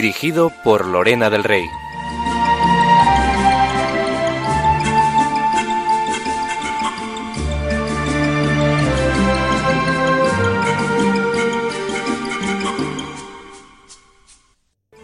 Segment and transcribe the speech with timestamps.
[0.00, 1.66] Dirigido por Lorena del Rey.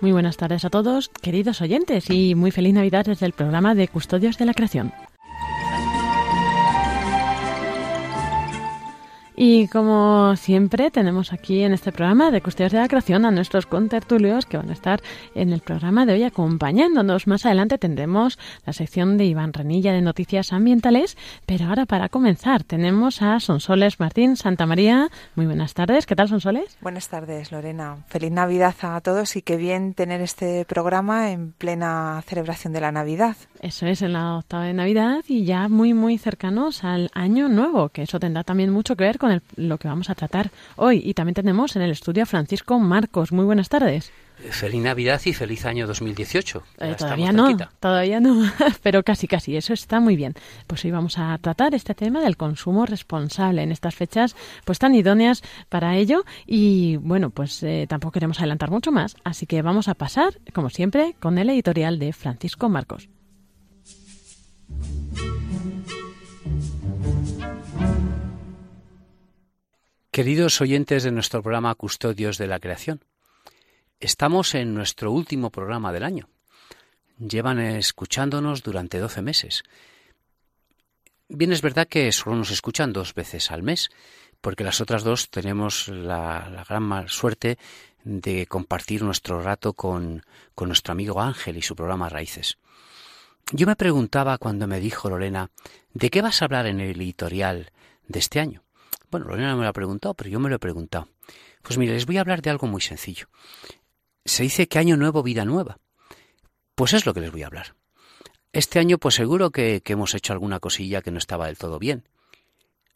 [0.00, 3.88] Muy buenas tardes a todos, queridos oyentes, y muy feliz Navidad desde el programa de
[3.88, 4.92] Custodios de la Creación.
[9.36, 13.66] Y como siempre, tenemos aquí en este programa de Custodios de la Creación a nuestros
[13.66, 15.02] contertulios que van a estar
[15.34, 17.26] en el programa de hoy acompañándonos.
[17.26, 22.62] Más adelante tendremos la sección de Iván Renilla de Noticias Ambientales, pero ahora para comenzar
[22.62, 25.08] tenemos a Sonsoles Martín Santa María.
[25.34, 26.78] Muy buenas tardes, ¿qué tal Sonsoles?
[26.80, 27.96] Buenas tardes, Lorena.
[28.06, 32.92] Feliz Navidad a todos y qué bien tener este programa en plena celebración de la
[32.92, 33.34] Navidad.
[33.60, 37.88] Eso es, en la octava de Navidad y ya muy, muy cercanos al Año Nuevo,
[37.88, 39.23] que eso tendrá también mucho que ver con
[39.56, 41.00] lo que vamos a tratar hoy.
[41.04, 43.32] Y también tenemos en el estudio a Francisco Marcos.
[43.32, 44.12] Muy buenas tardes.
[44.36, 46.62] Feliz Navidad y feliz año 2018.
[46.80, 48.42] Eh, todavía no, todavía no,
[48.82, 50.34] pero casi, casi, eso está muy bien.
[50.66, 54.94] Pues hoy vamos a tratar este tema del consumo responsable en estas fechas, pues tan
[54.94, 56.24] idóneas para ello.
[56.46, 60.68] Y bueno, pues eh, tampoco queremos adelantar mucho más, así que vamos a pasar, como
[60.68, 63.08] siempre, con el editorial de Francisco Marcos.
[70.14, 73.00] Queridos oyentes de nuestro programa Custodios de la Creación,
[73.98, 76.28] estamos en nuestro último programa del año.
[77.18, 79.64] Llevan escuchándonos durante 12 meses.
[81.28, 83.90] Bien es verdad que solo nos escuchan dos veces al mes,
[84.40, 87.58] porque las otras dos tenemos la, gran mal suerte
[88.04, 90.22] de compartir nuestro rato con,
[90.54, 92.58] con nuestro amigo Ángel y su programa Raíces.
[93.50, 95.50] Yo me preguntaba cuando me dijo Lorena,
[95.92, 97.72] ¿de qué vas a hablar en el editorial
[98.06, 98.63] de este año?
[99.14, 101.06] Bueno, Lorena no me lo ha preguntado, pero yo me lo he preguntado.
[101.62, 103.28] Pues mire, les voy a hablar de algo muy sencillo.
[104.24, 105.78] Se dice que año nuevo, vida nueva.
[106.74, 107.76] Pues es lo que les voy a hablar.
[108.52, 111.78] Este año, pues seguro que, que hemos hecho alguna cosilla que no estaba del todo
[111.78, 112.08] bien.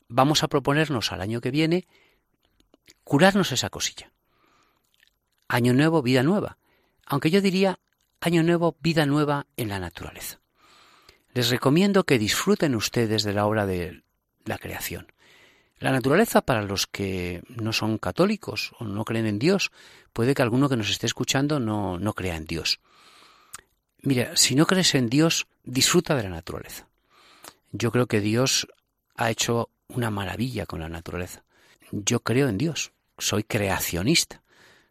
[0.09, 1.87] Vamos a proponernos al año que viene
[3.05, 4.11] curarnos esa cosilla.
[5.47, 6.59] Año nuevo, vida nueva.
[7.07, 7.79] Aunque yo diría
[8.21, 10.41] año nuevo, vida nueva en la naturaleza.
[11.33, 14.03] Les recomiendo que disfruten ustedes de la obra de
[14.45, 15.13] la creación.
[15.79, 19.71] La naturaleza para los que no son católicos o no creen en Dios,
[20.13, 22.81] puede que alguno que nos esté escuchando no, no crea en Dios.
[24.03, 26.89] Mira, si no crees en Dios, disfruta de la naturaleza.
[27.71, 28.67] Yo creo que Dios
[29.15, 31.45] ha hecho una maravilla con la naturaleza.
[31.91, 34.43] Yo creo en Dios, soy creacionista.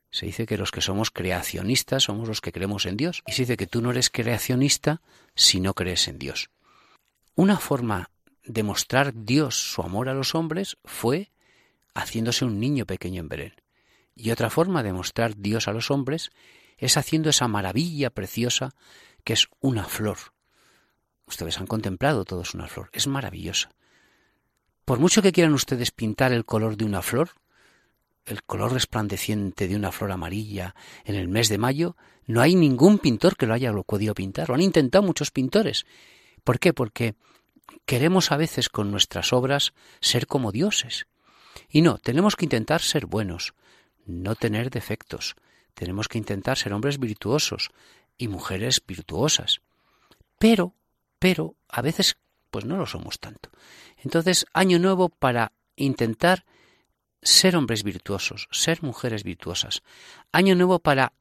[0.09, 3.23] Se dice que los que somos creacionistas somos los que creemos en Dios.
[3.27, 5.01] Y se dice que tú no eres creacionista
[5.35, 6.49] si no crees en Dios.
[7.35, 8.09] Una forma
[8.47, 11.31] demostrar Dios su amor a los hombres fue
[11.93, 13.53] haciéndose un niño pequeño en Belén.
[14.15, 16.31] Y otra forma de mostrar Dios a los hombres
[16.77, 18.73] es haciendo esa maravilla preciosa
[19.23, 20.17] que es una flor.
[21.25, 23.69] Ustedes han contemplado todos una flor, es maravillosa.
[24.85, 27.31] Por mucho que quieran ustedes pintar el color de una flor,
[28.25, 32.99] el color resplandeciente de una flor amarilla en el mes de mayo, no hay ningún
[32.99, 34.49] pintor que lo haya podido pintar.
[34.49, 35.85] Lo han intentado muchos pintores.
[36.43, 36.73] ¿Por qué?
[36.73, 37.15] Porque
[37.85, 41.07] queremos a veces con nuestras obras ser como dioses.
[41.69, 43.53] Y no, tenemos que intentar ser buenos,
[44.05, 45.35] no tener defectos.
[45.73, 47.69] Tenemos que intentar ser hombres virtuosos
[48.17, 49.61] y mujeres virtuosas.
[50.39, 50.75] Pero,
[51.19, 52.17] pero, a veces,
[52.51, 53.49] pues no lo somos tanto.
[53.97, 56.45] Entonces, año nuevo para intentar
[57.21, 59.81] ser hombres virtuosos, ser mujeres virtuosas.
[60.31, 61.13] Año nuevo para,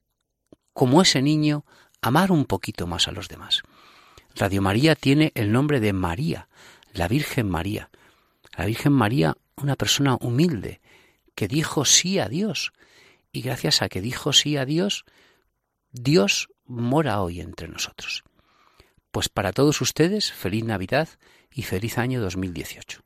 [0.72, 1.64] como ese niño,
[2.00, 3.62] amar un poquito más a los demás.
[4.37, 6.49] Radio María tiene el nombre de María,
[6.93, 7.88] la Virgen María.
[8.55, 10.83] La Virgen María, una persona humilde,
[11.35, 12.73] que dijo sí a Dios.
[13.33, 15.06] Y gracias a que dijo sí a Dios,
[15.91, 18.25] Dios mora hoy entre nosotros.
[19.11, 21.09] Pues para todos ustedes, feliz Navidad
[21.50, 23.06] y feliz año 2018.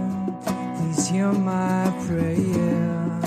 [1.11, 3.19] Please hear my prayer.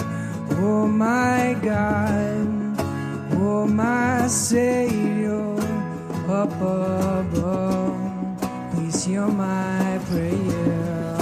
[0.53, 2.79] Oh my God,
[3.33, 5.55] oh my Savior,
[6.27, 8.01] up above.
[8.73, 11.17] Please hear my prayer.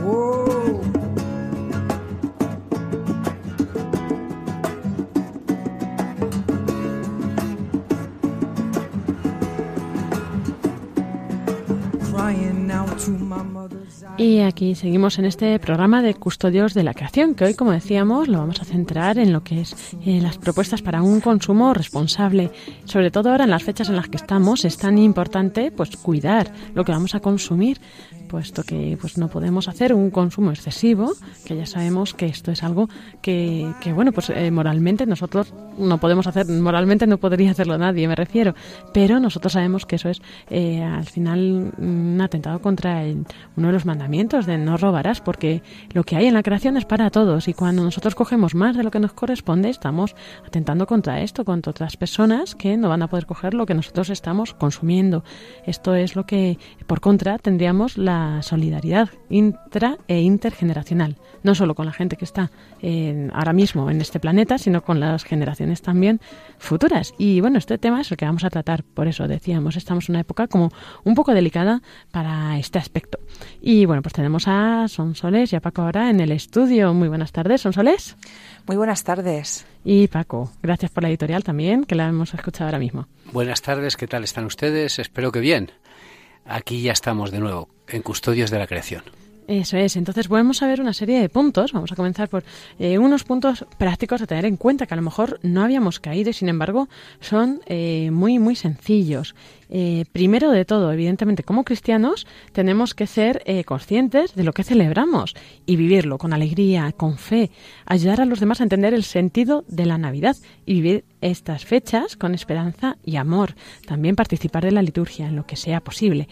[0.00, 0.80] Oh.
[12.10, 13.55] Crying out to my.
[14.18, 18.28] Y aquí seguimos en este programa de Custodios de la Creación, que hoy, como decíamos,
[18.28, 22.50] lo vamos a centrar en lo que es eh, las propuestas para un consumo responsable.
[22.86, 26.50] Sobre todo ahora en las fechas en las que estamos, es tan importante pues cuidar
[26.74, 27.78] lo que vamos a consumir,
[28.26, 31.12] puesto que pues no podemos hacer un consumo excesivo,
[31.44, 32.88] que ya sabemos que esto es algo
[33.22, 38.08] que, que bueno, pues eh, moralmente nosotros no podemos hacer, moralmente no podría hacerlo nadie,
[38.08, 38.54] me refiero,
[38.92, 40.20] pero nosotros sabemos que eso es
[40.50, 43.24] eh, al final un atentado contra el-
[43.56, 45.62] uno de los mandamientos de no robarás, porque
[45.92, 48.82] lo que hay en la creación es para todos y cuando nosotros cogemos más de
[48.82, 50.14] lo que nos corresponde, estamos
[50.46, 54.10] atentando contra esto, contra otras personas que no van a poder coger lo que nosotros
[54.10, 55.24] estamos consumiendo.
[55.66, 61.86] Esto es lo que, por contra, tendríamos la solidaridad intra e intergeneracional, no solo con
[61.86, 66.20] la gente que está en- ahora mismo en este planeta, sino con las generaciones también
[66.58, 67.14] futuras.
[67.18, 70.14] Y bueno, este tema es el que vamos a tratar, por eso decíamos, estamos en
[70.14, 70.70] una época como
[71.04, 73.18] un poco delicada para este aspecto.
[73.60, 76.94] Y bueno, pues tenemos a Sonsoles y a Paco ahora en el estudio.
[76.94, 78.16] Muy buenas tardes, Sonsoles.
[78.66, 79.66] Muy buenas tardes.
[79.84, 83.06] Y Paco, gracias por la editorial también, que la hemos escuchado ahora mismo.
[83.32, 84.98] Buenas tardes, ¿qué tal están ustedes?
[84.98, 85.70] Espero que bien.
[86.48, 89.02] Aquí ya estamos de nuevo, en Custodios de la Creación.
[89.48, 91.72] Eso es, entonces vamos a ver una serie de puntos.
[91.72, 92.42] Vamos a comenzar por
[92.80, 96.30] eh, unos puntos prácticos a tener en cuenta que a lo mejor no habíamos caído
[96.30, 96.88] y sin embargo
[97.20, 99.36] son eh, muy, muy sencillos.
[99.68, 104.64] Eh, primero de todo, evidentemente, como cristianos tenemos que ser eh, conscientes de lo que
[104.64, 105.34] celebramos
[105.66, 107.50] y vivirlo con alegría, con fe,
[107.84, 112.16] ayudar a los demás a entender el sentido de la Navidad y vivir estas fechas
[112.16, 113.54] con esperanza y amor.
[113.86, 116.28] También participar de la liturgia en lo que sea posible.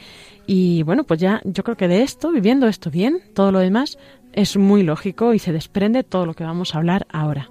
[0.46, 3.98] Y bueno, pues ya yo creo que de esto, viviendo esto bien, todo lo demás
[4.32, 7.50] es muy lógico y se desprende todo lo que vamos a hablar ahora.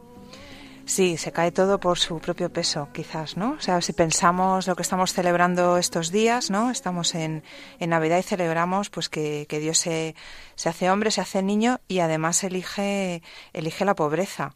[0.86, 3.52] Sí, se cae todo por su propio peso, quizás, ¿no?
[3.52, 6.72] O sea, si pensamos lo que estamos celebrando estos días, ¿no?
[6.72, 7.42] Estamos en,
[7.80, 10.14] en Navidad y celebramos pues que, que Dios se,
[10.56, 14.56] se hace hombre, se hace niño y además elige, elige la pobreza.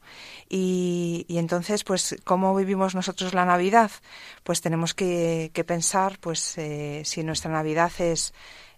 [0.49, 3.91] Y, y entonces, pues, ¿cómo vivimos nosotros la Navidad?
[4.43, 8.33] Pues tenemos que, que pensar, pues, eh, si nuestra Navidad es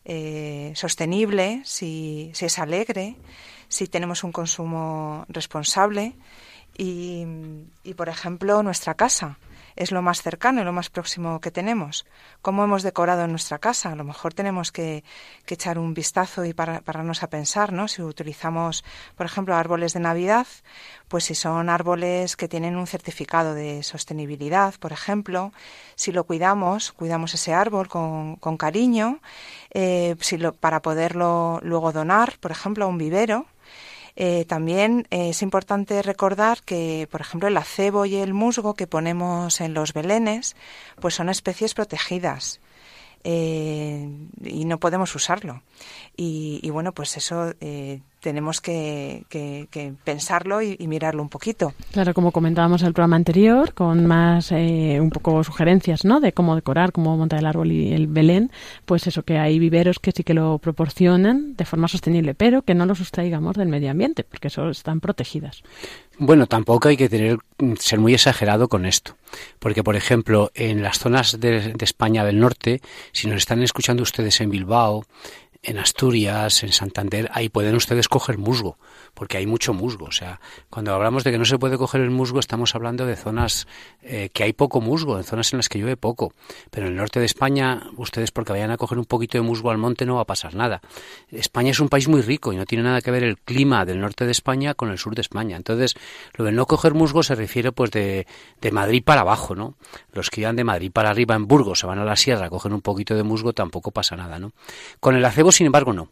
[0.05, 3.15] eh, sostenible, si, si es alegre,
[3.69, 6.13] si tenemos un consumo responsable
[6.81, 9.37] y, por ejemplo, nuestra casa
[9.75, 12.05] es lo más cercano y lo más próximo que tenemos.
[12.41, 13.91] ¿Cómo hemos decorado nuestra casa?
[13.91, 15.03] A lo mejor tenemos que,
[15.45, 17.87] que echar un vistazo y para, pararnos a pensar, ¿no?
[17.87, 18.85] Si utilizamos,
[19.15, 20.47] por ejemplo, árboles de Navidad,
[21.09, 25.51] pues si son árboles que tienen un certificado de sostenibilidad, por ejemplo,
[25.95, 29.19] si lo cuidamos, cuidamos ese árbol con, con cariño,
[29.71, 33.47] eh, si lo, para poderlo luego donar, por ejemplo, a un vivero,
[34.21, 38.85] eh, también eh, es importante recordar que, por ejemplo, el acebo y el musgo que
[38.85, 40.57] ponemos en los belenes,
[40.99, 42.59] pues son especies protegidas.
[43.23, 44.09] Eh,
[44.43, 45.63] y no podemos usarlo.
[46.17, 47.53] Y, y bueno, pues eso
[48.19, 51.73] tenemos que, que, que pensarlo y, y, mirarlo un poquito.
[51.91, 56.19] Claro, como comentábamos en el programa anterior, con más eh, un poco sugerencias, ¿no?
[56.19, 58.51] De cómo decorar, cómo montar el árbol y el Belén,
[58.85, 62.75] pues eso que hay viveros que sí que lo proporcionan de forma sostenible, pero que
[62.75, 65.63] no los sustraigamos del medio ambiente, porque eso están protegidas.
[66.17, 67.37] Bueno, tampoco hay que tener
[67.77, 69.15] ser muy exagerado con esto,
[69.59, 72.81] porque por ejemplo en las zonas de, de España del norte,
[73.13, 75.05] si nos están escuchando ustedes en Bilbao,
[75.61, 78.77] en Asturias, en Santander, ahí pueden ustedes coger musgo,
[79.19, 80.05] porque hay mucho musgo.
[80.05, 83.17] O sea, cuando hablamos de que no se puede coger el musgo, estamos hablando de
[83.17, 83.67] zonas
[84.01, 86.31] eh, que hay poco musgo, en zonas en las que llueve poco.
[86.71, 89.71] Pero en el norte de España, ustedes porque vayan a coger un poquito de musgo
[89.71, 90.79] al monte no va a pasar nada.
[91.31, 93.99] España es un país muy rico y no tiene nada que ver el clima del
[93.99, 95.57] norte de España con el sur de España.
[95.57, 95.95] Entonces,
[96.35, 98.25] lo de no coger musgo se refiere pues de,
[98.61, 99.75] de Madrid para abajo, ¿no?
[100.13, 102.71] Los que iban de Madrid para arriba en Burgos se van a la sierra, cogen
[102.71, 104.53] un poquito de musgo, tampoco pasa nada, ¿no?
[105.01, 106.07] Con el acebo sin embargo, no.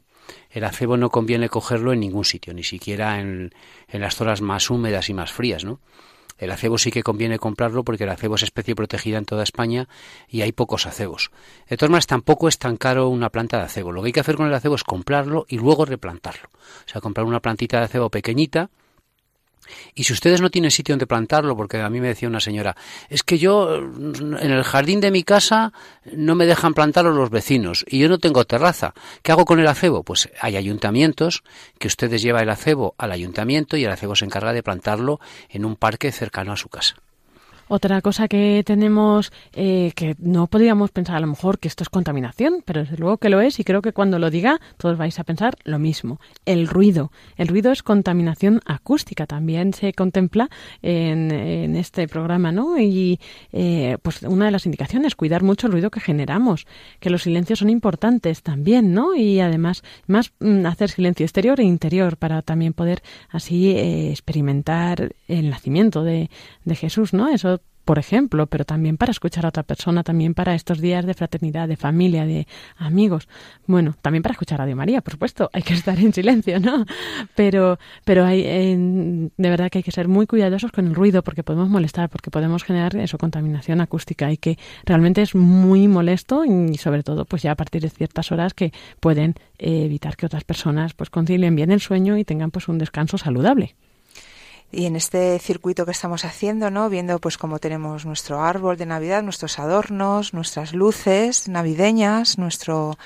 [0.49, 3.53] El acebo no conviene cogerlo en ningún sitio, ni siquiera en,
[3.87, 5.79] en, las zonas más húmedas y más frías, ¿no?
[6.37, 9.87] El acebo sí que conviene comprarlo porque el acebo es especie protegida en toda España
[10.27, 11.31] y hay pocos acebos.
[11.67, 13.91] De todas maneras, tampoco es tan caro una planta de acebo.
[13.91, 16.49] Lo que hay que hacer con el acebo es comprarlo y luego replantarlo.
[16.53, 18.69] O sea, comprar una plantita de acebo pequeñita,
[19.95, 22.75] y si ustedes no tienen sitio donde plantarlo, porque a mí me decía una señora,
[23.09, 25.73] es que yo en el jardín de mi casa
[26.11, 28.93] no me dejan plantarlo los vecinos y yo no tengo terraza.
[29.21, 30.03] ¿Qué hago con el acebo?
[30.03, 31.43] Pues hay ayuntamientos
[31.79, 35.19] que ustedes llevan el acebo al ayuntamiento y el acebo se encarga de plantarlo
[35.49, 36.95] en un parque cercano a su casa.
[37.69, 41.89] Otra cosa que tenemos eh, que no podríamos pensar a lo mejor que esto es
[41.89, 45.19] contaminación, pero desde luego que lo es y creo que cuando lo diga todos vais
[45.19, 46.19] a pensar lo mismo.
[46.45, 47.11] El ruido.
[47.35, 49.25] El ruido es contaminación acústica.
[49.27, 50.49] También se contempla
[50.81, 52.79] en, en este programa, ¿no?
[52.79, 53.19] Y
[53.51, 56.67] eh, pues una de las indicaciones, cuidar mucho el ruido que generamos,
[56.99, 59.15] que los silencios son importantes también, ¿no?
[59.15, 65.11] Y además más mm, hacer silencio exterior e interior para también poder así eh, experimentar
[65.27, 66.29] el nacimiento de,
[66.65, 67.29] de Jesús, ¿no?
[67.29, 71.13] Eso por ejemplo, pero también para escuchar a otra persona, también para estos días de
[71.13, 73.29] fraternidad, de familia, de amigos.
[73.65, 76.85] Bueno, también para escuchar a Radio María, por supuesto, hay que estar en silencio, ¿no?
[77.33, 81.43] Pero, pero hay, de verdad que hay que ser muy cuidadosos con el ruido porque
[81.43, 86.75] podemos molestar, porque podemos generar eso, contaminación acústica y que realmente es muy molesto y
[86.75, 90.93] sobre todo pues ya a partir de ciertas horas que pueden evitar que otras personas
[90.93, 93.75] pues concilien bien el sueño y tengan pues un descanso saludable
[94.71, 96.89] y en este circuito que estamos haciendo, ¿no?
[96.89, 102.97] Viendo pues cómo tenemos nuestro árbol de Navidad, nuestros adornos, nuestras luces navideñas, nuestro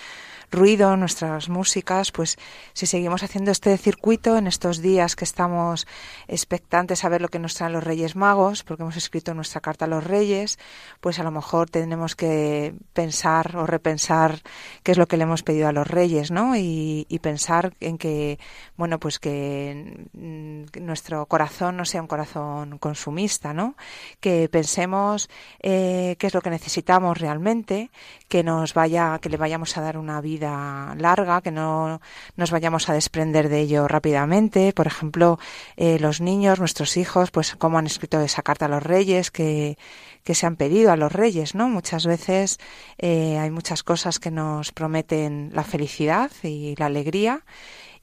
[0.51, 2.37] ruido, nuestras músicas, pues
[2.73, 5.87] si seguimos haciendo este circuito en estos días que estamos
[6.27, 9.85] expectantes a ver lo que nos traen los Reyes Magos, porque hemos escrito nuestra carta
[9.85, 10.59] a los Reyes,
[10.99, 14.41] pues a lo mejor tenemos que pensar o repensar
[14.83, 16.55] qué es lo que le hemos pedido a los Reyes, ¿no?
[16.55, 18.39] Y, pensar en que,
[18.77, 23.75] bueno, pues que nuestro corazón no sea un corazón consumista, ¿no?
[24.19, 25.29] Que pensemos
[25.59, 27.91] eh, qué es lo que necesitamos realmente,
[28.27, 32.01] que nos vaya, que le vayamos a dar una vida larga, que no
[32.35, 34.73] nos vayamos a desprender de ello rápidamente.
[34.73, 35.39] Por ejemplo,
[35.77, 39.77] eh, los niños, nuestros hijos, pues cómo han escrito esa carta a los reyes que,
[40.23, 41.69] que se han pedido a los reyes, ¿no?
[41.69, 42.59] Muchas veces
[42.97, 47.43] eh, hay muchas cosas que nos prometen la felicidad y la alegría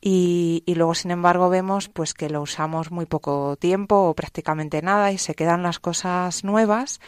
[0.00, 4.80] y, y, luego sin embargo vemos pues que lo usamos muy poco tiempo o prácticamente
[4.80, 7.00] nada y se quedan las cosas nuevas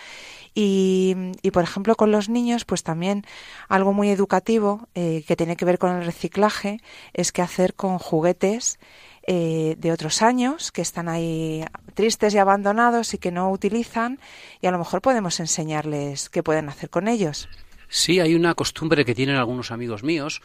[0.55, 3.25] y, y por ejemplo con los niños pues también
[3.69, 6.81] algo muy educativo eh, que tiene que ver con el reciclaje
[7.13, 8.79] es que hacer con juguetes
[9.27, 14.19] eh, de otros años que están ahí tristes y abandonados y que no utilizan
[14.61, 17.49] y a lo mejor podemos enseñarles qué pueden hacer con ellos.
[17.89, 20.43] Sí, hay una costumbre que tienen algunos amigos míos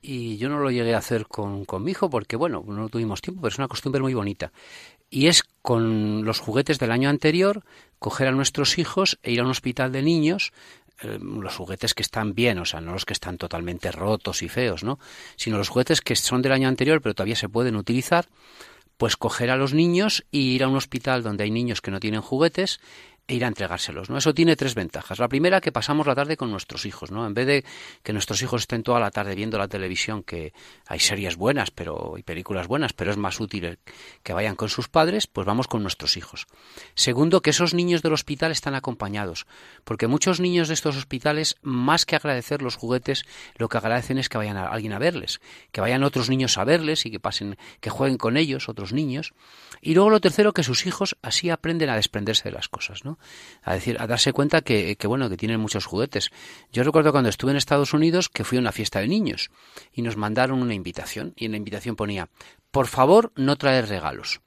[0.00, 3.20] y yo no lo llegué a hacer con, con mi hijo porque, bueno, no tuvimos
[3.20, 4.52] tiempo, pero es una costumbre muy bonita.
[5.10, 7.64] Y es con los juguetes del año anterior,
[7.98, 10.52] coger a nuestros hijos e ir a un hospital de niños,
[11.00, 14.48] eh, los juguetes que están bien, o sea, no los que están totalmente rotos y
[14.48, 14.98] feos, ¿no?
[15.36, 18.26] Sino los juguetes que son del año anterior, pero todavía se pueden utilizar,
[18.96, 22.00] pues coger a los niños y ir a un hospital donde hay niños que no
[22.00, 22.80] tienen juguetes
[23.28, 24.16] e ir a entregárselos, ¿no?
[24.16, 25.18] Eso tiene tres ventajas.
[25.18, 27.26] La primera, que pasamos la tarde con nuestros hijos, ¿no?
[27.26, 27.64] En vez de
[28.02, 30.54] que nuestros hijos estén toda la tarde viendo la televisión, que
[30.86, 33.78] hay series buenas pero y películas buenas, pero es más útil
[34.22, 36.46] que vayan con sus padres, pues vamos con nuestros hijos.
[36.94, 39.46] Segundo, que esos niños del hospital están acompañados,
[39.84, 44.30] porque muchos niños de estos hospitales, más que agradecer los juguetes, lo que agradecen es
[44.30, 47.58] que vayan a, alguien a verles, que vayan otros niños a verles y que pasen,
[47.80, 49.34] que jueguen con ellos, otros niños.
[49.82, 53.17] Y luego lo tercero, que sus hijos así aprenden a desprenderse de las cosas, ¿no?
[53.62, 56.30] A decir, a darse cuenta que, que, bueno, que tienen muchos juguetes.
[56.72, 59.50] Yo recuerdo cuando estuve en Estados Unidos que fui a una fiesta de niños
[59.92, 62.28] y nos mandaron una invitación y en la invitación ponía,
[62.70, 64.40] por favor, no traer regalos.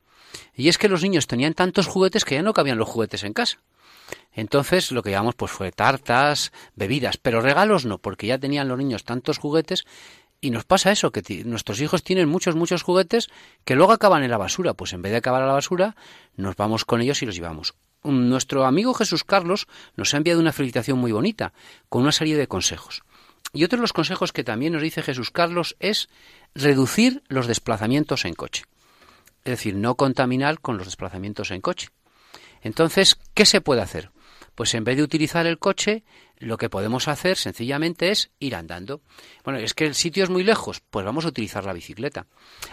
[0.56, 3.34] Y es que los niños tenían tantos juguetes que ya no cabían los juguetes en
[3.34, 3.60] casa.
[4.34, 8.78] Entonces lo que llevamos pues fue tartas, bebidas, pero regalos no, porque ya tenían los
[8.78, 9.86] niños tantos juguetes
[10.44, 13.30] y nos pasa eso, que nuestros hijos tienen muchos, muchos juguetes
[13.64, 14.74] que luego acaban en la basura.
[14.74, 15.96] Pues en vez de acabar a la basura,
[16.36, 17.76] nos vamos con ellos y los llevamos.
[18.04, 21.54] Nuestro amigo Jesús Carlos nos ha enviado una felicitación muy bonita,
[21.90, 23.04] con una serie de consejos.
[23.54, 26.10] Y otro de los consejos que también nos dice Jesús Carlos es
[26.56, 28.64] reducir los desplazamientos en coche.
[29.44, 31.90] Es decir, no contaminar con los desplazamientos en coche.
[32.62, 34.12] Entonces, ¿qué se puede hacer?
[34.56, 36.04] Pues en vez de utilizar el coche,
[36.42, 39.02] lo que podemos hacer sencillamente es ir andando.
[39.44, 42.26] Bueno, es que el sitio es muy lejos, pues vamos a utilizar la bicicleta.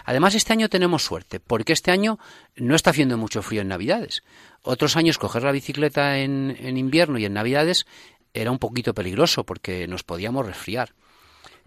[0.05, 2.19] Además, este año tenemos suerte, porque este año
[2.57, 4.23] no está haciendo mucho frío en Navidades.
[4.63, 7.87] Otros años coger la bicicleta en, en invierno y en Navidades
[8.33, 10.95] era un poquito peligroso porque nos podíamos resfriar.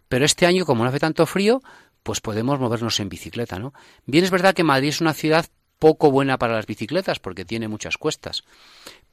[0.09, 1.61] Pero este año, como no hace tanto frío,
[2.03, 3.73] pues podemos movernos en bicicleta, ¿no?
[4.05, 5.45] Bien es verdad que Madrid es una ciudad
[5.81, 8.43] poco buena para las bicicletas porque tiene muchas cuestas.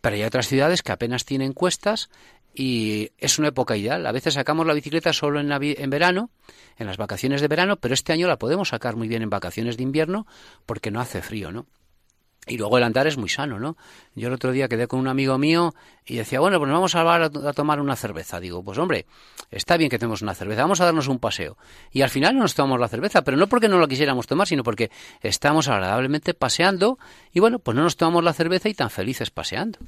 [0.03, 2.11] Pero hay otras ciudades que apenas tienen cuestas
[2.59, 4.05] y es una época ideal.
[4.05, 6.31] A veces sacamos la bicicleta solo en, en verano,
[6.77, 9.77] en las vacaciones de verano, pero este año la podemos sacar muy bien en vacaciones
[9.77, 10.27] de invierno
[10.67, 11.67] porque no hace frío, ¿no?
[12.49, 13.77] Y luego el andar es muy sano, ¿no?
[14.15, 15.75] Yo el otro día quedé con un amigo mío
[16.05, 18.41] y decía, bueno, pues nos vamos a, tomar una cerveza.
[18.41, 19.07] Digo, pues hombre,
[19.51, 21.59] está bien que tomemos una cerveza, vamos a darnos un paseo.
[21.93, 24.49] Y al final no nos tomamos la cerveza, pero no porque no la quisiéramos tomar,
[24.49, 26.99] sino porque estamos agradablemente paseando
[27.33, 29.79] y bueno, pues no nos tomamos la cerveza y tan felices paseando.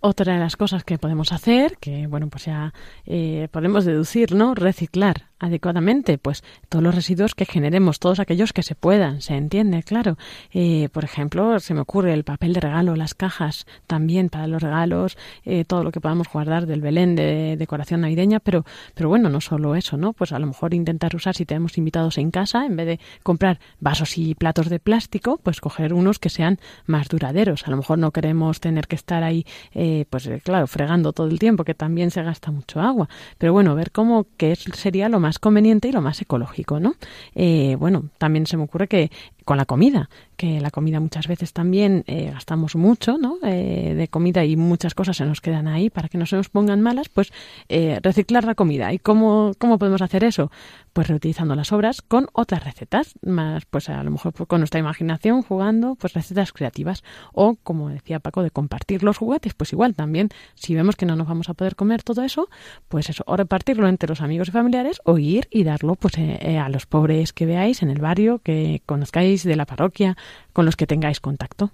[0.00, 2.72] Otra de las cosas que podemos hacer, que bueno, pues ya
[3.04, 4.54] eh, podemos deducir, ¿no?
[4.54, 9.82] Reciclar adecuadamente, pues todos los residuos que generemos, todos aquellos que se puedan, se entiende,
[9.82, 10.16] claro.
[10.52, 14.62] Eh, por ejemplo, se me ocurre el papel de regalo, las cajas también para los
[14.62, 18.64] regalos, eh, todo lo que podamos guardar del Belén de decoración navideña, pero,
[18.94, 20.12] pero bueno, no solo eso, ¿no?
[20.12, 23.60] Pues a lo mejor intentar usar si tenemos invitados en casa, en vez de comprar
[23.80, 27.66] vasos y platos de plástico, pues coger unos que sean más duraderos.
[27.66, 31.38] A lo mejor no queremos tener que estar ahí eh, pues claro, fregando todo el
[31.38, 33.08] tiempo, que también se gasta mucho agua.
[33.38, 36.94] Pero bueno, ver cómo que sería lo más conveniente y lo más ecológico, ¿no?
[37.34, 39.10] Eh, bueno, también se me ocurre que
[39.48, 43.38] con la comida, que la comida muchas veces también eh, gastamos mucho ¿no?
[43.42, 46.50] Eh, de comida y muchas cosas se nos quedan ahí para que no se nos
[46.50, 47.32] pongan malas, pues
[47.70, 48.92] eh, reciclar la comida.
[48.92, 50.52] ¿Y cómo, cómo podemos hacer eso?
[50.92, 55.40] Pues reutilizando las obras con otras recetas, más pues a lo mejor con nuestra imaginación
[55.40, 57.02] jugando pues recetas creativas
[57.32, 61.16] o como decía Paco de compartir los juguetes, pues igual también si vemos que no
[61.16, 62.50] nos vamos a poder comer todo eso,
[62.88, 66.68] pues eso, o repartirlo entre los amigos y familiares o ir y darlo pues a
[66.68, 70.16] los pobres que veáis en el barrio, que conozcáis de la parroquia,
[70.52, 71.70] con los que tengáis contacto.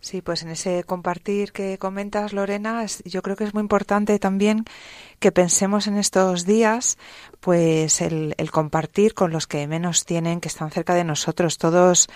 [0.00, 4.64] Sí, pues en ese compartir que comentas, Lorena, yo creo que es muy importante también
[5.18, 6.96] que pensemos en estos días,
[7.40, 11.58] pues el, el compartir con los que menos tienen, que están cerca de nosotros.
[11.58, 12.08] Todos,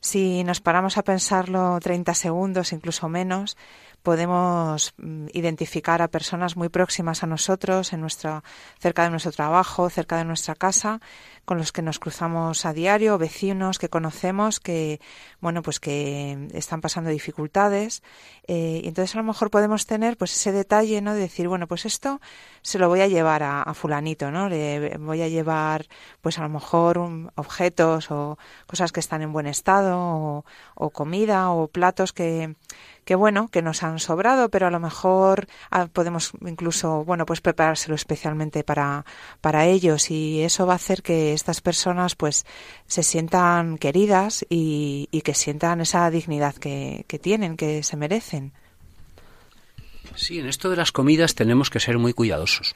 [0.00, 3.58] si nos paramos a pensarlo 30 segundos, incluso menos,
[4.02, 8.42] podemos mm, identificar a personas muy próximas a nosotros, en nuestra,
[8.78, 11.00] cerca de nuestro trabajo, cerca de nuestra casa,
[11.50, 15.00] con los que nos cruzamos a diario, vecinos que conocemos que,
[15.40, 18.04] bueno, pues que están pasando dificultades.
[18.46, 21.12] Eh, y entonces a lo mejor podemos tener pues ese detalle, ¿no?
[21.12, 22.20] De decir, bueno, pues esto
[22.62, 24.48] se lo voy a llevar a, fulanito, ¿no?
[24.48, 25.88] Le voy a llevar,
[26.20, 26.98] pues a lo mejor
[27.34, 30.44] objetos o cosas que están en buen estado
[30.76, 32.54] o comida o platos que
[33.10, 37.40] que bueno, que nos han sobrado, pero a lo mejor ah, podemos incluso, bueno, pues
[37.40, 39.04] preparárselo especialmente para,
[39.40, 42.46] para ellos y eso va a hacer que estas personas pues
[42.86, 48.52] se sientan queridas y, que sientan esa dignidad que tienen, que se merecen.
[50.14, 52.74] Sí, en esto de las comidas tenemos que ser muy cuidadosos.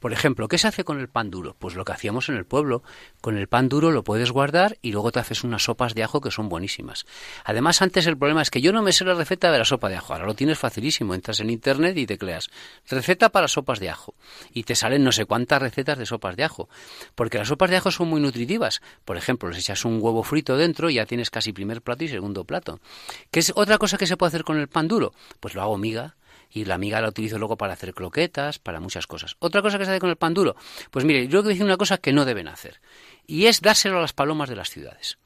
[0.00, 1.54] Por ejemplo, ¿qué se hace con el pan duro?
[1.58, 2.82] Pues lo que hacíamos en el pueblo.
[3.20, 6.22] Con el pan duro lo puedes guardar y luego te haces unas sopas de ajo
[6.22, 7.04] que son buenísimas.
[7.44, 9.90] Además, antes el problema es que yo no me sé la receta de la sopa
[9.90, 10.14] de ajo.
[10.14, 11.14] Ahora lo tienes facilísimo.
[11.14, 12.48] Entras en internet y te creas
[12.88, 14.14] receta para sopas de ajo.
[14.54, 16.70] Y te salen no sé cuántas recetas de sopas de ajo.
[17.14, 18.80] Porque las sopas de ajo son muy nutritivas.
[19.04, 22.08] Por ejemplo, les echas un huevo frito dentro y ya tienes casi primer plato y
[22.08, 22.80] segundo plato.
[23.30, 25.12] ¿Qué es otra cosa que se puede hacer con el pan duro?
[25.40, 26.16] Pues lo hago miga
[26.50, 29.36] y la miga la utilizo luego para hacer croquetas, para muchas cosas.
[29.38, 30.56] Otra cosa que se hace con el pan duro,
[30.90, 32.80] pues mire, yo quiero decir una cosa que no deben hacer,
[33.26, 35.18] y es dárselo a las palomas de las ciudades.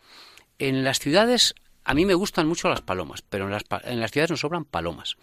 [0.59, 4.11] En las ciudades a mí me gustan mucho las palomas, pero en las, en las,
[4.11, 5.17] ciudades nos sobran palomas.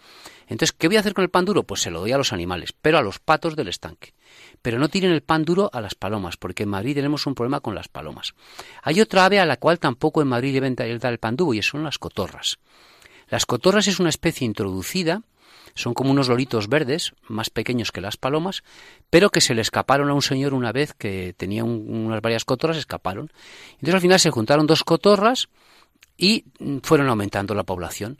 [0.46, 1.64] Entonces, ¿qué voy a hacer con el pan duro?
[1.64, 4.14] Pues se lo doy a los animales, pero a los patos del estanque.
[4.62, 7.60] Pero no tiren el pan duro a las palomas, porque en Madrid tenemos un problema
[7.60, 8.34] con las palomas.
[8.82, 11.62] Hay otra ave a la cual tampoco en Madrid deben dar el pan duro, y
[11.62, 12.60] son las cotorras.
[13.28, 15.22] Las cotorras es una especie introducida
[15.74, 18.62] son como unos loritos verdes, más pequeños que las palomas,
[19.10, 22.76] pero que se le escaparon a un señor una vez que tenía unas varias cotorras,
[22.76, 23.30] escaparon.
[23.72, 25.48] Entonces al final se juntaron dos cotorras
[26.16, 28.18] y mm, fueron aumentando la población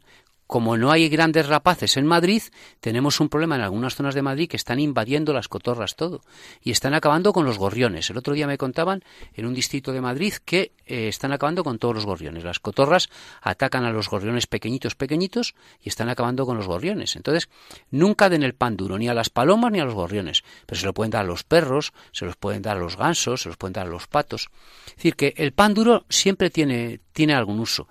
[0.52, 2.42] como no hay grandes rapaces en Madrid,
[2.80, 6.20] tenemos un problema en algunas zonas de Madrid que están invadiendo las cotorras todo
[6.62, 8.10] y están acabando con los gorriones.
[8.10, 11.78] El otro día me contaban en un distrito de Madrid que eh, están acabando con
[11.78, 12.44] todos los gorriones.
[12.44, 13.08] Las cotorras
[13.40, 17.16] atacan a los gorriones pequeñitos, pequeñitos y están acabando con los gorriones.
[17.16, 17.48] Entonces,
[17.90, 20.84] nunca den el pan duro ni a las palomas ni a los gorriones, pero se
[20.84, 23.56] lo pueden dar a los perros, se los pueden dar a los gansos, se los
[23.56, 24.50] pueden dar a los patos.
[24.88, 27.88] Es decir, que el pan duro siempre tiene, tiene algún uso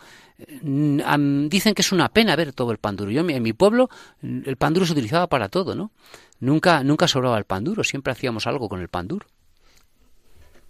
[0.62, 3.12] dicen que es una pena ver todo el pan duro.
[3.12, 3.89] Yo en mi pueblo
[4.21, 5.91] el pan duro se utilizaba para todo, ¿no?
[6.39, 9.27] Nunca, nunca sobraba el pan duro, siempre hacíamos algo con el pan duro.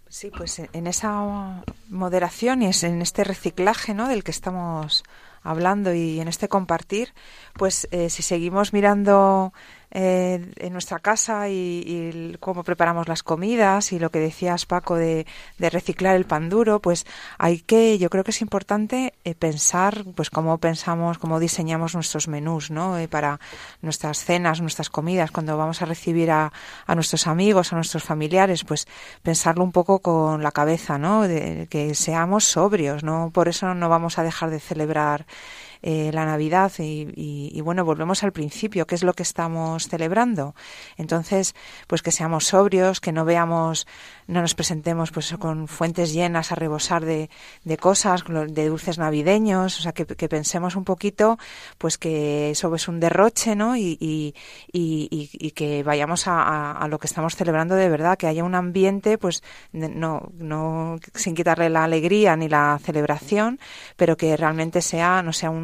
[0.09, 4.09] Sí, pues en esa moderación y en este reciclaje, ¿no?
[4.09, 5.03] Del que estamos
[5.41, 7.13] hablando y en este compartir,
[7.53, 9.53] pues eh, si seguimos mirando
[9.93, 15.25] eh, en nuestra casa y, cómo preparamos las comidas y lo que decías Paco de,
[15.59, 17.05] reciclar el pan duro, pues
[17.37, 22.27] hay que, yo creo que es importante eh, pensar, pues cómo pensamos, cómo diseñamos nuestros
[22.29, 22.97] menús, ¿no?
[22.97, 23.39] Eh, para
[23.81, 26.53] nuestras cenas, nuestras comidas, cuando vamos a recibir a,
[26.87, 28.87] a, nuestros amigos, a nuestros familiares, pues
[29.23, 31.27] pensarlo un poco con la cabeza, ¿no?
[31.27, 33.29] De que seamos sobrios, ¿no?
[33.33, 35.25] Por eso no vamos a dejar de celebrar
[35.81, 40.55] eh, la Navidad y, bueno, volvemos al principio, ¿qué es lo que estamos celebrando?
[40.97, 41.55] Entonces,
[41.87, 43.87] pues que seamos sobrios, que no veamos,
[44.31, 47.29] no nos presentemos pues con fuentes llenas a rebosar de,
[47.63, 51.37] de cosas, de dulces navideños, o sea, que, pensemos un poquito,
[51.77, 53.75] pues que eso es un derroche, ¿no?
[53.75, 54.33] Y, y,
[54.71, 59.17] y que vayamos a, a, lo que estamos celebrando de verdad, que haya un ambiente,
[59.17, 63.59] pues no, no sin quitarle la alegría ni la celebración,
[63.95, 65.61] pero que realmente sea, no sea un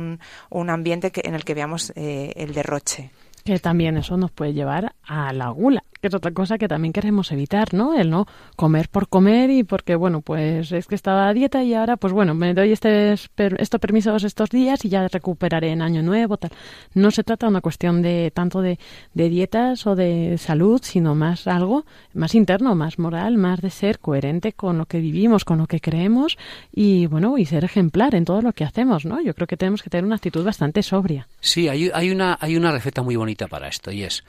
[0.49, 3.12] un, ambiente que, en el que veamos eh, el derroche.
[3.43, 7.32] Que también eso nos puede llevar a la gula, es otra cosa que también queremos
[7.32, 7.93] evitar, ¿no?
[7.93, 11.74] El no comer por comer y porque, bueno, pues es que estaba a dieta y
[11.74, 16.02] ahora, pues bueno, me doy este, estos permisos estos días y ya recuperaré en año
[16.02, 16.52] nuevo, tal.
[16.93, 18.80] No se trata de una cuestión de tanto de,
[19.13, 24.00] de dietas o de salud, sino más algo más interno, más moral, más de ser
[24.00, 26.38] coherente con lo que vivimos, con lo que creemos
[26.74, 29.22] y, bueno, y ser ejemplar en todo lo que hacemos, ¿no?
[29.22, 31.28] Yo creo que tenemos que tener una actitud bastante sobria.
[31.39, 34.24] Sí, hay, hay, una, hay una receta muy bonita para esto y es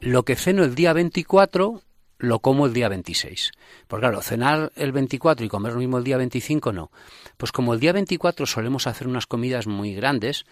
[0.00, 1.82] lo que ceno el día 24
[2.18, 3.52] lo como el día 26.
[3.86, 6.90] Porque claro, cenar el 24 y comer lo mismo el día 25 no.
[7.36, 10.46] Pues como el día 24 solemos hacer unas comidas muy grandes,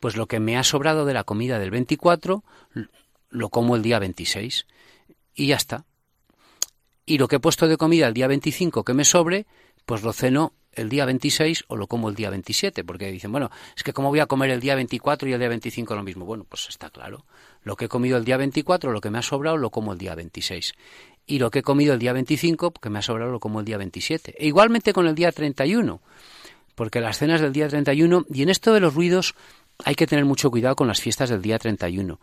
[0.00, 2.44] pues lo que me ha sobrado de la comida del 24
[3.30, 4.66] lo como el día 26
[5.34, 5.84] y ya está.
[7.06, 9.46] Y lo que he puesto de comida el día 25 que me sobre,
[9.84, 13.50] pues lo ceno el día 26 o lo como el día 27, porque dicen, bueno,
[13.76, 16.24] es que cómo voy a comer el día 24 y el día 25 lo mismo.
[16.24, 17.24] Bueno, pues está claro.
[17.62, 19.98] Lo que he comido el día 24, lo que me ha sobrado, lo como el
[19.98, 20.74] día 26.
[21.26, 23.66] Y lo que he comido el día 25, que me ha sobrado, lo como el
[23.66, 24.34] día 27.
[24.38, 26.00] E igualmente con el día 31,
[26.74, 29.34] porque las cenas del día 31, y en esto de los ruidos
[29.84, 32.20] hay que tener mucho cuidado con las fiestas del día 31,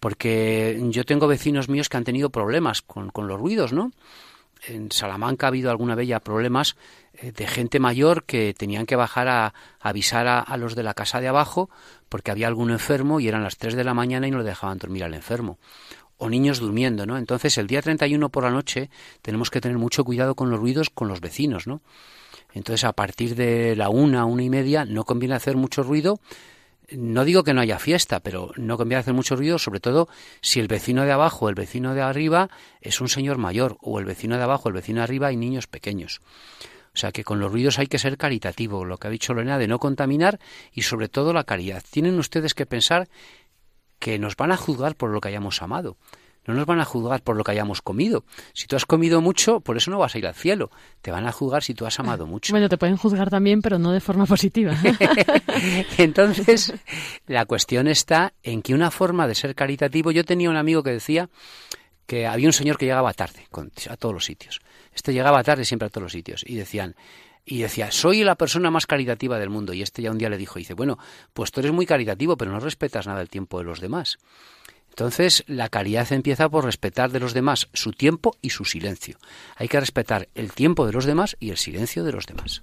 [0.00, 3.92] porque yo tengo vecinos míos que han tenido problemas con, con los ruidos, ¿no?
[4.66, 6.76] En Salamanca ha habido alguna vez ya problemas
[7.14, 11.20] eh, de gente mayor que tenían que bajar a, avisar a, los de la casa
[11.20, 11.70] de abajo
[12.08, 14.78] porque había algún enfermo y eran las 3 de la mañana y no le dejaban
[14.78, 15.58] dormir al enfermo.
[16.16, 17.16] O niños durmiendo, ¿no?
[17.16, 18.90] Entonces el día 31 por la noche
[19.22, 21.80] tenemos que tener mucho cuidado con los ruidos con los vecinos, ¿no?
[22.52, 26.20] Entonces a partir de la una, una y media no conviene hacer mucho ruido
[26.92, 30.08] no digo que no haya fiesta, pero no conviene hacer mucho ruido, sobre todo
[30.40, 32.50] si el vecino de abajo o el vecino de arriba
[32.80, 35.66] es un señor mayor, o el vecino de abajo, el vecino de arriba hay niños
[35.66, 36.20] pequeños.
[36.92, 39.58] O sea que con los ruidos hay que ser caritativo, lo que ha dicho Lorena
[39.58, 40.40] de no contaminar
[40.72, 41.84] y sobre todo la caridad.
[41.88, 43.08] Tienen ustedes que pensar
[43.98, 45.96] que nos van a juzgar por lo que hayamos amado.
[46.50, 48.24] No nos van a juzgar por lo que hayamos comido.
[48.52, 50.70] Si tú has comido mucho, por eso no vas a ir al cielo.
[51.00, 52.52] Te van a juzgar si tú has amado mucho.
[52.52, 54.74] Bueno, te pueden juzgar también, pero no de forma positiva.
[55.98, 56.74] Entonces,
[57.26, 60.10] la cuestión está en que una forma de ser caritativo.
[60.10, 61.28] Yo tenía un amigo que decía
[62.06, 63.46] que había un señor que llegaba tarde
[63.88, 64.60] a todos los sitios.
[64.92, 66.42] Este llegaba tarde siempre a todos los sitios.
[66.44, 66.96] Y decían,
[67.44, 69.72] y decía, soy la persona más caritativa del mundo.
[69.72, 70.98] Y este ya un día le dijo, dice, bueno,
[71.32, 74.18] pues tú eres muy caritativo, pero no respetas nada el tiempo de los demás.
[74.90, 79.18] Entonces, la caridad empieza por respetar de los demás su tiempo y su silencio.
[79.56, 82.62] Hay que respetar el tiempo de los demás y el silencio de los demás.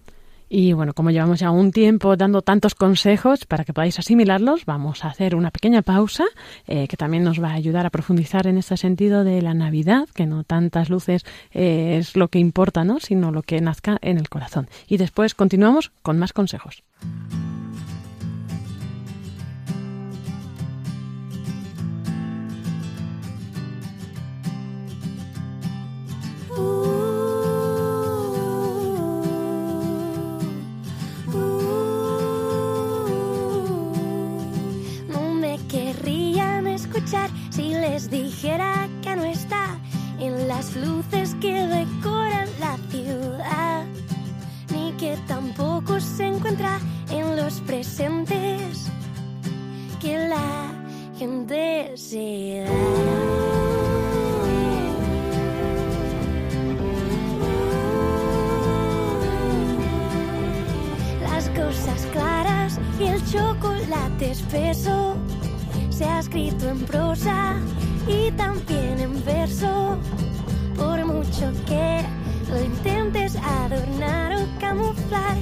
[0.50, 5.04] Y bueno, como llevamos ya un tiempo dando tantos consejos para que podáis asimilarlos, vamos
[5.04, 6.24] a hacer una pequeña pausa
[6.68, 10.08] eh, que también nos va a ayudar a profundizar en este sentido de la Navidad,
[10.14, 13.00] que no tantas luces eh, es lo que importa, ¿no?
[13.00, 14.70] sino lo que nazca en el corazón.
[14.88, 16.84] Y después continuamos con más consejos.
[37.52, 39.80] Si les dijera que no está
[40.20, 43.86] en las luces que decoran la ciudad,
[44.74, 48.90] ni que tampoco se encuentra en los presentes
[50.02, 50.72] que la
[51.18, 53.18] gente se da.
[63.32, 65.18] Chocolate espeso
[65.90, 67.56] se ha escrito en prosa
[68.08, 69.98] y también en verso.
[70.76, 72.06] Por mucho que
[72.50, 75.36] lo intentes adornar o camuflar,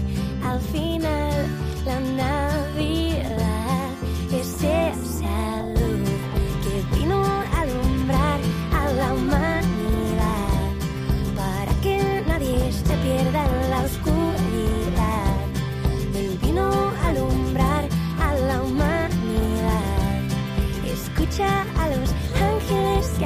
[0.43, 1.45] al final
[1.85, 3.89] la Navidad
[4.31, 6.09] es esa luz
[6.63, 7.44] que vino
[21.35, 22.09] escucha a los
[22.41, 23.25] ángeles que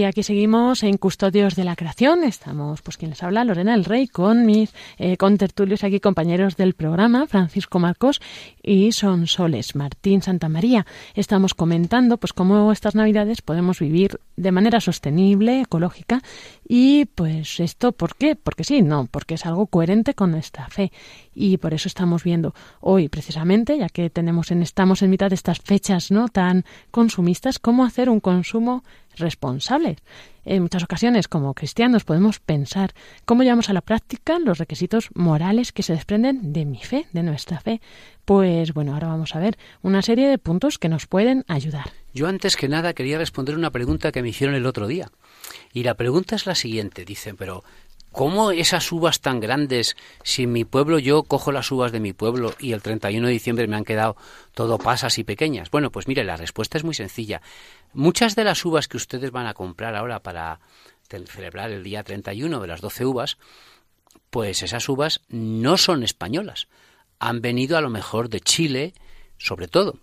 [0.00, 2.24] Y aquí seguimos en Custodios de la Creación.
[2.24, 6.72] Estamos, pues quien les habla, Lorena el Rey, con mis eh, contertulios aquí, compañeros del
[6.72, 8.22] programa, Francisco Marcos
[8.62, 10.86] y Son Soles, Martín Santa María.
[11.14, 16.22] Estamos comentando, pues, cómo estas Navidades podemos vivir de manera sostenible, ecológica.
[16.66, 18.36] Y, pues, esto, ¿por qué?
[18.36, 20.92] Porque sí, no, porque es algo coherente con nuestra fe.
[21.34, 25.34] Y por eso estamos viendo hoy, precisamente, ya que tenemos en, estamos en mitad de
[25.34, 26.28] estas fechas, ¿no?
[26.28, 28.82] Tan consumistas, cómo hacer un consumo
[29.16, 29.98] responsables.
[30.44, 32.94] En muchas ocasiones, como cristianos, podemos pensar
[33.24, 37.22] cómo llevamos a la práctica los requisitos morales que se desprenden de mi fe, de
[37.22, 37.80] nuestra fe.
[38.24, 41.90] Pues bueno, ahora vamos a ver una serie de puntos que nos pueden ayudar.
[42.14, 45.10] Yo antes que nada quería responder una pregunta que me hicieron el otro día.
[45.72, 47.04] Y la pregunta es la siguiente.
[47.04, 47.62] Dicen, pero
[48.12, 52.12] ¿cómo esas uvas tan grandes, si en mi pueblo yo cojo las uvas de mi
[52.12, 54.16] pueblo y el 31 de diciembre me han quedado
[54.54, 55.70] todo pasas y pequeñas?
[55.70, 57.42] Bueno, pues mire, la respuesta es muy sencilla.
[57.92, 60.60] Muchas de las uvas que ustedes van a comprar ahora para
[61.08, 63.38] celebrar el día 31 de las 12 uvas,
[64.30, 66.68] pues esas uvas no son españolas.
[67.18, 68.94] Han venido a lo mejor de Chile,
[69.38, 69.98] sobre todo.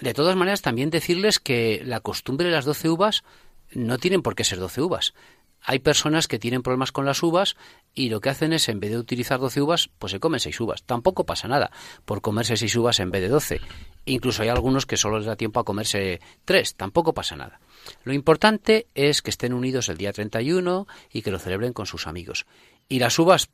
[0.00, 3.24] De todas maneras, también decirles que la costumbre de las 12 uvas
[3.72, 5.14] no tienen por qué ser 12 uvas.
[5.62, 7.56] Hay personas que tienen problemas con las uvas
[7.94, 10.60] y lo que hacen es, en vez de utilizar 12 uvas, pues se comen 6
[10.60, 10.82] uvas.
[10.82, 11.70] Tampoco pasa nada
[12.04, 13.60] por comerse 6 uvas en vez de 12.
[14.06, 16.74] Incluso hay algunos que solo les da tiempo a comerse 3.
[16.74, 17.60] Tampoco pasa nada.
[18.04, 22.06] Lo importante es que estén unidos el día 31 y que lo celebren con sus
[22.06, 22.46] amigos.
[22.88, 23.50] Y las uvas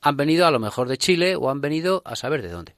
[0.00, 2.77] han venido a lo mejor de Chile o han venido a saber de dónde.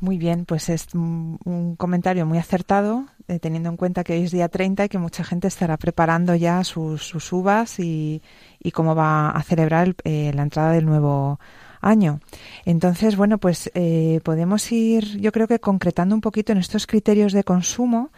[0.00, 4.22] Muy bien, pues es un un comentario muy acertado, eh, teniendo en cuenta que hoy
[4.24, 8.22] es día 30 y que mucha gente estará preparando ya sus, uvas y,
[8.60, 11.40] y cómo va a celebrar el- eh, la entrada del nuevo
[11.80, 12.20] año.
[12.64, 17.32] Entonces, bueno, pues eh, podemos ir, yo creo que concretando un poquito en estos criterios
[17.32, 18.10] de consumo,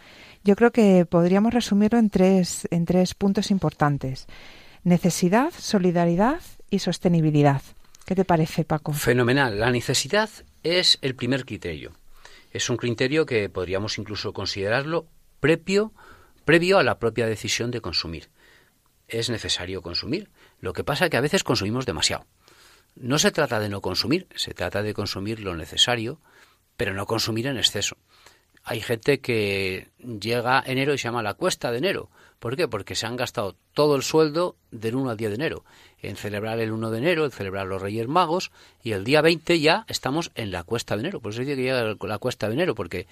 [0.43, 4.27] yo creo que podríamos resumirlo en tres, en tres puntos importantes.
[4.83, 6.39] Necesidad, solidaridad
[6.69, 7.61] y sostenibilidad.
[8.05, 8.93] ¿Qué te parece, Paco?
[8.93, 9.59] Fenomenal.
[9.59, 10.29] La necesidad
[10.63, 11.93] es el primer criterio.
[12.51, 15.07] Es un criterio que podríamos incluso considerarlo
[15.39, 15.93] previo,
[16.45, 18.29] previo a la propia decisión de consumir.
[19.07, 20.29] Es necesario consumir.
[20.59, 22.25] Lo que pasa es que a veces consumimos demasiado.
[22.95, 26.19] No se trata de no consumir, se trata de consumir lo necesario,
[26.75, 27.97] pero no consumir en exceso.
[28.63, 32.09] Hay gente que llega enero y se llama la cuesta de enero.
[32.41, 32.67] ¿Por qué?
[32.67, 35.63] Porque se han gastado todo el sueldo del 1 al 10 de enero.
[36.01, 38.49] En celebrar el 1 de enero, en celebrar los Reyes Magos,
[38.81, 41.19] y el día 20 ya estamos en la cuesta de enero.
[41.19, 43.05] Por eso dice que llega la cuesta de enero, porque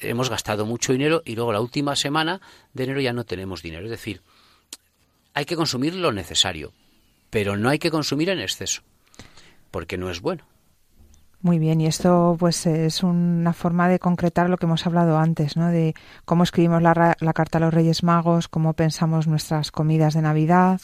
[0.00, 2.40] hemos gastado mucho dinero y luego la última semana
[2.72, 3.84] de enero ya no tenemos dinero.
[3.84, 4.22] Es decir,
[5.34, 6.72] hay que consumir lo necesario,
[7.30, 8.82] pero no hay que consumir en exceso,
[9.70, 10.44] porque no es bueno.
[11.44, 15.58] Muy bien, y esto pues es una forma de concretar lo que hemos hablado antes,
[15.58, 15.68] ¿no?
[15.68, 15.92] De
[16.24, 20.80] cómo escribimos la, la carta a los Reyes Magos, cómo pensamos nuestras comidas de Navidad,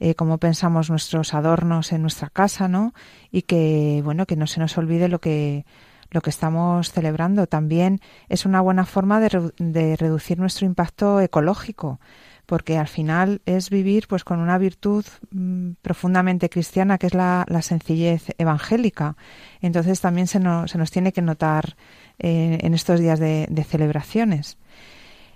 [0.00, 2.94] eh, cómo pensamos nuestros adornos en nuestra casa, ¿no?
[3.30, 5.64] Y que, bueno, que no se nos olvide lo que
[6.10, 7.46] lo que estamos celebrando.
[7.46, 12.00] También es una buena forma de, redu- de reducir nuestro impacto ecológico,
[12.46, 17.44] porque al final es vivir pues con una virtud mm, profundamente cristiana que es la,
[17.48, 19.16] la sencillez evangélica.
[19.60, 21.76] Entonces también se nos, se nos tiene que notar
[22.18, 24.58] eh, en estos días de, de celebraciones.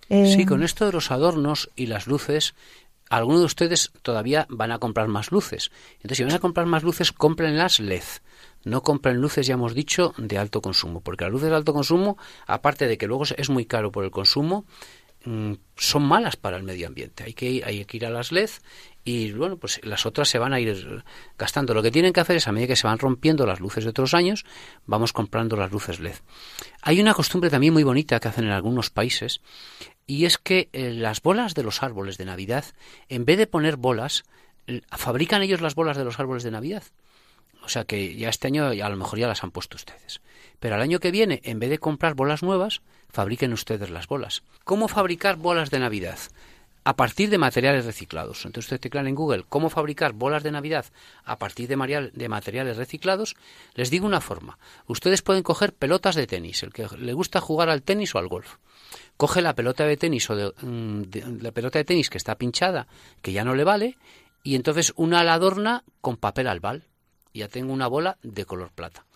[0.08, 2.54] Eh, Sí, con esto de los adornos y las luces,
[3.08, 5.70] algunos de ustedes todavía van a comprar más luces.
[5.96, 8.02] Entonces, si van a comprar más luces, cómprenlas LED.
[8.64, 12.18] No compren luces, ya hemos dicho, de alto consumo, porque las luces de alto consumo,
[12.46, 14.64] aparte de que luego es muy caro por el consumo,
[15.76, 17.24] son malas para el medio ambiente.
[17.24, 18.50] Hay que, ir, hay que ir a las LED
[19.04, 21.04] y bueno, pues las otras se van a ir
[21.38, 21.74] gastando.
[21.74, 23.90] Lo que tienen que hacer es a medida que se van rompiendo las luces de
[23.90, 24.44] otros años,
[24.86, 26.16] vamos comprando las luces LED.
[26.82, 29.40] Hay una costumbre también muy bonita que hacen en algunos países
[30.06, 32.64] y es que eh, las bolas de los árboles de Navidad,
[33.08, 34.24] en vez de poner bolas,
[34.90, 36.84] fabrican ellos las bolas de los árboles de Navidad.
[37.62, 40.20] O sea que ya este año a lo mejor ya las han puesto ustedes.
[40.60, 44.42] Pero al año que viene, en vez de comprar bolas nuevas, fabriquen ustedes las bolas.
[44.64, 46.18] ¿Cómo fabricar bolas de Navidad?
[46.86, 48.46] a partir de materiales reciclados.
[48.46, 50.86] Entonces usted teclan en Google cómo fabricar bolas de Navidad
[51.24, 51.76] a partir de,
[52.28, 53.34] materiales reciclados.
[53.74, 54.56] Les digo una forma.
[54.86, 58.28] Ustedes pueden coger pelotas de tenis, el que le gusta jugar al tenis o al
[58.28, 58.58] golf.
[59.16, 62.86] Coge la pelota de tenis o mm, de, la pelota de tenis que está pinchada,
[63.20, 63.98] que ya no le vale,
[64.44, 66.84] y entonces una la adorna con papel albal.
[67.34, 69.06] Ya tengo una bola de color plata.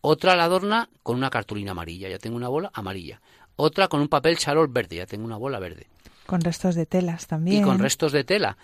[0.00, 2.08] Otra la adorna con una cartulina amarilla.
[2.08, 3.20] Ya tengo una bola amarilla.
[3.56, 4.96] Otra con un papel charol verde.
[4.96, 5.88] Ya tengo una bola verde.
[6.26, 7.62] Con restos de telas también.
[7.62, 8.56] Y con restos de tela.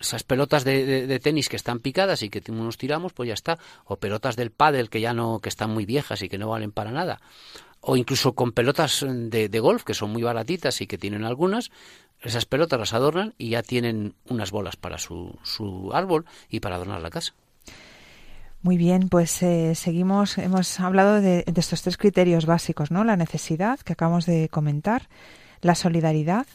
[0.00, 3.58] Esas pelotas de, tenis que están picadas y que nos tiramos, pues ya está.
[3.84, 6.70] O pelotas del pádel que ya no, que están muy viejas y que no valen
[6.70, 7.20] para nada.
[7.80, 11.70] O incluso con pelotas de, de golf que son muy baratitas y que tienen algunas,
[12.20, 16.76] esas pelotas las adornan y ya tienen unas bolas para su, su árbol y para
[16.76, 17.34] adornar la casa.
[18.62, 20.36] Muy bien, pues eh, seguimos.
[20.38, 23.04] Hemos hablado de, de, estos tres criterios básicos, ¿no?
[23.04, 25.08] La necesidad que acabamos de comentar,
[25.60, 26.46] la solidaridad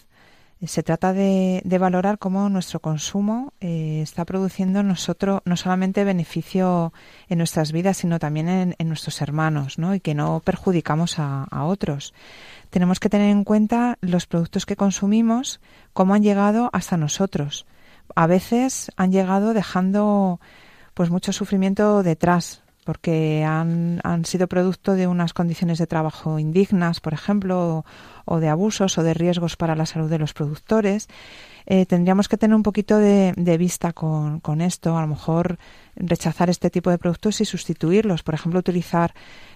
[0.68, 6.94] se trata de, valorar cómo nuestro consumo eh, está produciendo nosotros no solamente beneficio
[7.28, 9.94] en nuestras vidas, sino también en, nuestros hermanos, ¿no?
[9.96, 12.14] Y que no perjudicamos a, otros.
[12.70, 15.60] Tenemos que tener en cuenta los productos que consumimos,
[15.94, 17.66] cómo han llegado hasta nosotros.
[18.16, 20.40] A veces han llegado dejando
[20.94, 27.00] pues mucho sufrimiento detrás, porque han, han sido producto de unas condiciones de trabajo indignas,
[27.00, 27.86] por ejemplo,
[28.26, 31.08] o de abusos o de riesgos para la salud de los productores.
[31.66, 35.58] Eh, tendríamos que tener un poquito de, vista con, con, esto, a lo mejor
[35.96, 39.14] rechazar este tipo de productos y sustituirlos, por ejemplo, utilizar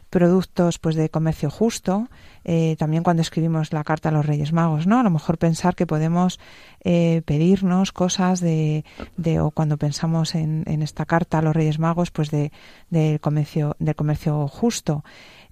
[0.10, 2.10] productos pues de comercio justo,
[2.44, 5.00] eh, también cuando escribimos la carta a los Reyes Magos, ¿no?
[5.00, 6.40] A lo mejor pensar que podemos
[6.84, 8.86] eh, pedirnos cosas de,
[9.18, 12.52] de, o cuando pensamos en, en, esta carta a los Reyes Magos, pues de,
[12.90, 15.04] de comercio, del comercio justo.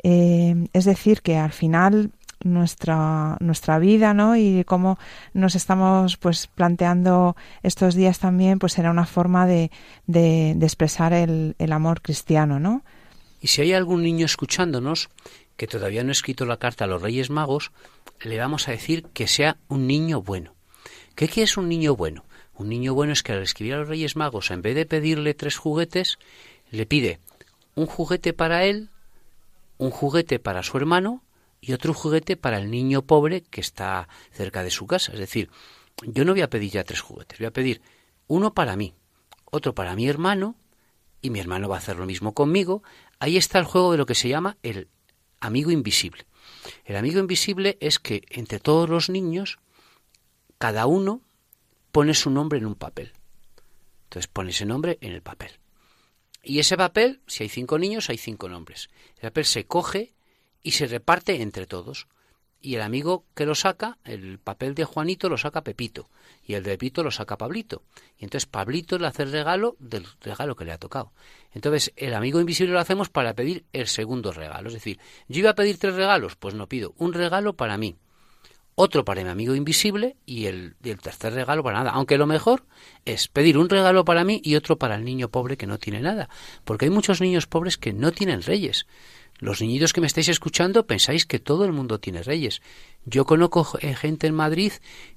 [0.04, 2.12] es decir, que al final
[2.44, 4.98] nuestra nuestra vida no y cómo
[5.34, 9.72] nos estamos pues planteando estos días también pues será una forma de,
[10.06, 12.84] de, expresar el, el, amor cristiano no
[13.45, 15.10] y si hay algún niño escuchándonos
[15.55, 17.71] que todavía no ha escrito la carta a los Reyes Magos
[18.19, 20.55] le vamos a decir que sea un niño bueno
[21.13, 22.25] ¿qué, qué es un niño bueno?
[22.55, 25.36] un niño bueno es que al escribir a los Reyes Magos en vez de pedirle
[25.36, 26.17] tres juguetes
[26.71, 27.19] le pide
[27.75, 28.89] un juguete para él
[29.77, 31.21] un juguete para su hermano
[31.62, 35.13] y otro juguete para el niño pobre que está cerca de su casa.
[35.13, 35.49] Es decir,
[36.03, 37.81] yo no voy a pedir ya tres juguetes, voy a pedir
[38.27, 38.93] uno para mí,
[39.45, 40.55] otro para mi hermano,
[41.25, 42.84] y mi hermano va a hacer lo mismo conmigo.
[43.19, 44.89] Ahí está el juego de lo que se llama el
[45.39, 46.25] amigo invisible.
[46.84, 49.60] El amigo invisible es que entre todos los niños,
[50.58, 51.21] cada uno
[51.91, 53.13] pone su nombre en un papel.
[54.06, 55.51] Entonces pone ese nombre en el papel.
[56.43, 58.89] Y ese papel, si hay cinco niños, hay cinco nombres.
[59.15, 60.13] El papel se coge
[60.62, 62.08] y se reparte entre todos.
[62.65, 66.10] Y el amigo que lo saca, el papel de Juanito lo saca Pepito
[66.47, 67.84] y el de Pepito lo saca Pablito.
[68.17, 71.12] Y entonces Pablito le hace el regalo del regalo que le ha tocado.
[71.54, 74.69] Entonces el amigo invisible lo hacemos para pedir el segundo regalo.
[74.69, 77.98] Es decir, yo iba a pedir tres regalos, pues no pido un regalo para mí,
[78.73, 81.92] otro para mi amigo invisible y el, el, tercer regalo para nada.
[81.92, 82.65] Aunque lo mejor
[83.06, 86.02] es pedir un regalo para mí y otro para el niño pobre que no tiene
[86.02, 86.29] nada.
[86.63, 88.87] Porque hay muchos niños pobres que no tienen reyes.
[89.40, 92.62] Los niñitos que me estáis escuchando pensáis que todo el mundo tiene reyes.
[93.06, 94.71] Yo conozco eh, gente en Madrid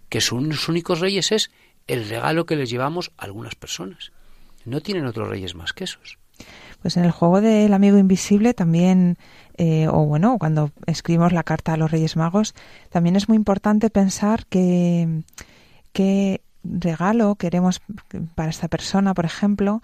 [0.09, 1.51] que sus únicos reyes es
[1.87, 4.13] el regalo que les llevamos a algunas personas.
[4.65, 6.19] No tienen otros reyes más que esos.
[6.83, 9.17] Pues en el juego del amigo invisible también,
[9.57, 12.55] eh, o bueno, cuando escribimos la carta a los Reyes Magos,
[12.91, 15.23] también es muy importante pensar que
[15.93, 17.81] qué regalo queremos
[18.35, 19.83] para esta persona, por ejemplo,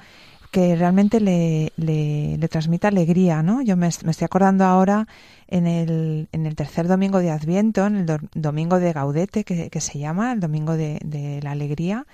[0.55, 3.61] que realmente le, le, le transmita alegría, ¿no?
[3.61, 5.09] Yo me, estoy acordando ahora
[5.49, 9.81] en el, en el tercer domingo de Adviento, en el domingo de Gaudete, que, que,
[9.81, 12.07] se llama, el domingo de, de la alegría,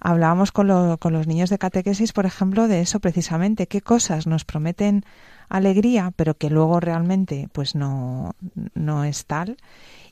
[0.00, 4.44] hablábamos con, con los niños de catequesis, por ejemplo, de eso precisamente, qué cosas nos
[4.44, 5.04] prometen
[5.48, 8.34] alegría, pero que luego realmente pues no,
[8.74, 9.56] no es tal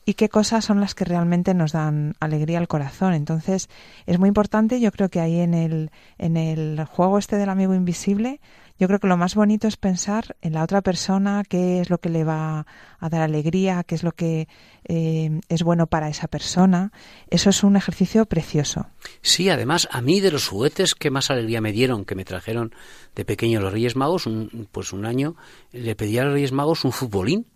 [0.05, 3.15] y qué cosas son las que realmente nos dan alegría al corazón.
[3.15, 3.69] Entonces,
[4.07, 7.75] es muy importante, yo creo que ahí en el, en el juego este del amigo
[7.75, 8.41] invisible,
[8.79, 11.99] yo creo que lo más bonito es pensar en la otra persona, qué es lo
[11.99, 12.67] que le va
[12.99, 14.49] a dar alegría, qué es lo que
[14.85, 16.91] eh, es bueno para esa persona.
[17.31, 18.87] Eso es un ejercicio precioso.
[19.21, 22.75] Sí, además, a mí de los juguetes que más alegría me dieron, que me trajeron
[23.15, 25.37] de pequeño los Reyes Magos, un, pues un año
[25.71, 27.47] le pedí a los Reyes Magos un futbolín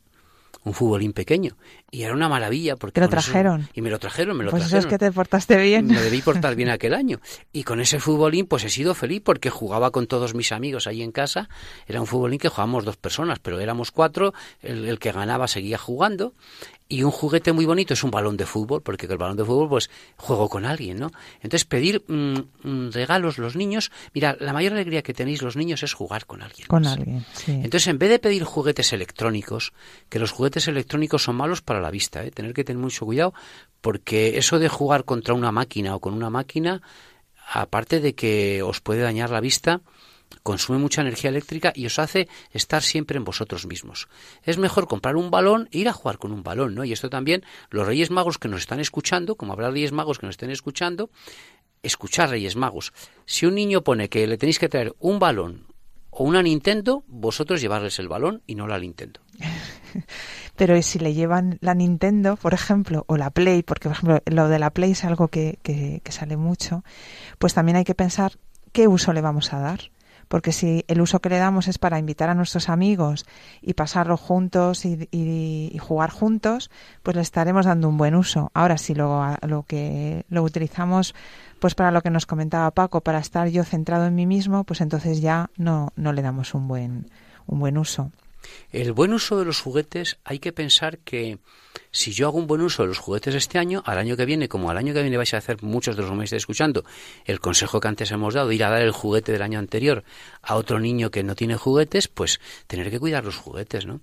[0.67, 1.57] un futbolín pequeño.
[1.93, 2.95] Y era una maravilla porque...
[2.95, 3.69] ¿Te lo trajeron?
[3.73, 4.79] y me lo trajeron, me lo pues trajeron.
[4.81, 5.87] Eso es que te portaste bien.
[5.87, 7.21] Me debí portar bien aquel año.
[7.53, 11.03] Y con ese futbolín pues he sido feliz porque jugaba con todos mis amigos ahí
[11.03, 11.49] en casa.
[11.87, 14.35] Era un futbolín que jugábamos dos personas, pero éramos cuatro.
[14.61, 16.35] El, el que ganaba seguía jugando
[16.89, 19.69] y un juguete muy bonito es un balón de fútbol, porque el balón de fútbol,
[19.69, 21.11] pues, juego con alguien, ¿no?
[21.37, 25.83] Entonces, pedir mm, mm, regalos los niños, mira, la mayor alegría que tenéis los niños
[25.83, 26.69] es jugar con alguien.
[26.69, 27.53] Con alguien, sí.
[27.53, 29.73] Entonces, en vez de pedir juguetes electrónicos,
[30.09, 32.31] que los juguetes electrónicos son malos para la vista, ¿eh?
[32.31, 33.35] tener que tener mucho cuidado,
[33.81, 36.83] porque eso de jugar contra una máquina o con una máquina,
[37.53, 39.81] aparte de que os puede dañar la vista,
[40.43, 44.09] consume mucha energía eléctrica y os hace estar siempre en vosotros mismos.
[44.43, 46.85] Es mejor comprar un balón e ir a jugar con un balón, ¿no?
[46.85, 50.27] Y esto también, los Reyes Magos que nos están escuchando, como habrá Reyes Magos que
[50.27, 51.11] nos estén escuchando,
[51.83, 52.93] escuchar Reyes Magos.
[53.25, 55.67] Si un niño pone que le tenéis que traer un balón
[56.11, 59.21] o una Nintendo, vosotros llevarles el balón y no la Nintendo.
[60.57, 64.49] Pero si le llevan la Nintendo, por ejemplo, o la Play, porque por ejemplo lo
[64.49, 66.85] de la Play es algo que, que, que sale mucho,
[67.39, 68.39] pues también hay que pensar
[68.73, 69.91] qué uso le vamos a dar
[70.29, 73.27] porque si el uso que le damos es para invitar a nuestros amigos
[73.63, 76.71] y pasarlo juntos y, jugar juntos,
[77.03, 78.51] pues le estaremos dando un buen uso.
[78.55, 81.15] Ahora, si lo, lo que lo utilizamos
[81.61, 84.81] pues para lo que nos comentaba Paco, para estar yo centrado en mí mismo, pues
[84.81, 87.11] entonces ya no, no le damos un buen,
[87.47, 88.11] un buen uso.
[88.71, 91.39] El buen uso de los juguetes hay que pensar que
[91.91, 94.49] si yo hago un buen uso de los juguetes este año, al año que viene,
[94.49, 96.85] como al año que viene vais a hacer muchos de los que me estáis escuchando,
[97.25, 100.05] el consejo que antes hemos dado, ir a dar el juguete del año anterior
[100.43, 104.01] a otro niño que no tiene juguetes, pues tener que cuidar los juguetes, ¿no?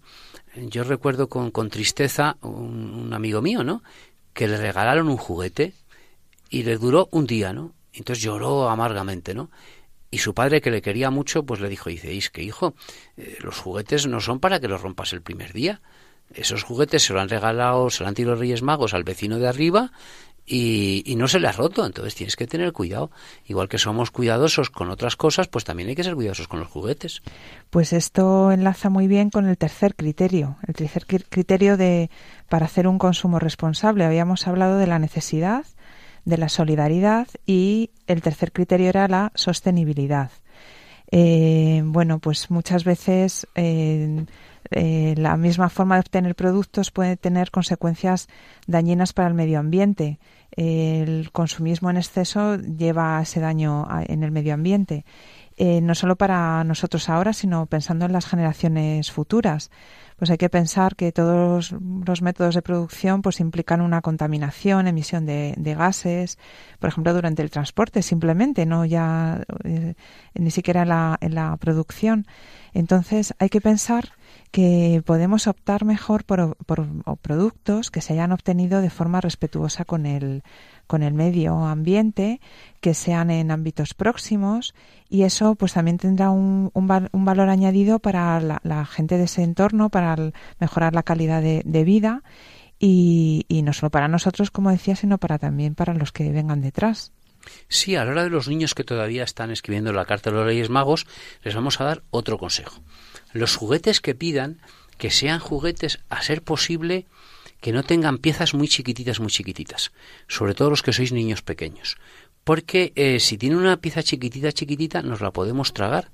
[0.56, 3.84] Yo recuerdo con, con tristeza un, un amigo mío, ¿no?
[4.34, 5.74] Que le regalaron un juguete
[6.50, 7.74] y le duró un día, ¿no?
[7.94, 9.50] Entonces lloró amargamente, ¿no?
[10.14, 12.76] Y su padre, que le quería mucho, pues le dijo, dice, que hijo,
[13.18, 15.82] eh, los juguetes no son para que los rompas el primer día.
[16.36, 19.40] Esos juguetes se lo han regalado, se lo han tirado los Reyes Magos al vecino
[19.40, 19.92] de arriba
[20.46, 21.84] y, y, no se le ha roto.
[21.84, 23.10] Entonces tienes que tener cuidado.
[23.48, 26.70] Igual que somos cuidadosos con otras cosas, pues también hay que ser cuidadosos con los
[26.70, 27.24] juguetes.
[27.72, 32.12] Pues esto enlaza muy bien con el tercer criterio, el tercer criterio de
[32.50, 34.06] para hacer un consumo responsable.
[34.06, 35.66] Habíamos hablado de la necesidad,
[36.24, 40.32] de la solidaridad y el tercer criterio era la sostenibilidad.
[41.12, 44.26] Eh, bueno, pues muchas veces eh,
[44.72, 48.28] eh, la misma forma de obtener productos puede tener consecuencias
[48.66, 50.20] dañinas para el medio ambiente.
[50.52, 55.06] El consumismo en exceso lleva ese daño en el medio ambiente,
[55.58, 59.72] eh, no solo para nosotros ahora, sino pensando en las generaciones futuras
[60.24, 65.26] pues hay que pensar que todos los métodos de producción pues implican una contaminación, emisión
[65.26, 66.38] de, gases,
[66.80, 69.96] por ejemplo, durante el transporte simplemente, no ya eh,
[70.34, 72.26] ni siquiera la, en la producción.
[72.74, 74.14] Entonces hay que pensar
[74.54, 76.56] que podemos optar mejor por,
[77.24, 80.44] productos que se hayan obtenido de forma respetuosa con el,
[80.86, 82.40] con el medio ambiente,
[82.80, 84.76] que sean en ámbitos próximos
[85.10, 89.42] y eso pues también tendrá un, un, un valor añadido para la, gente de ese
[89.42, 90.16] entorno, para
[90.60, 92.22] mejorar la calidad de, de vida
[92.78, 96.62] y, y no solo para nosotros, como decía, sino para también para los que vengan
[96.62, 97.12] detrás.
[97.70, 100.46] Sí, a la hora de los niños que todavía están escribiendo la carta de los
[100.46, 101.08] Reyes Magos,
[101.42, 102.84] les vamos a dar otro consejo.
[103.34, 104.60] Los juguetes que pidan,
[104.98, 107.06] que sean juguetes a ser posible
[107.62, 109.92] que no tengan piezas muy chiquititas, muy chiquititas,
[110.28, 111.98] sobre todo los que sois niños pequeños.
[112.44, 116.12] Porque eh, si tiene una pieza chiquitita, chiquitita, nos la podemos tragar.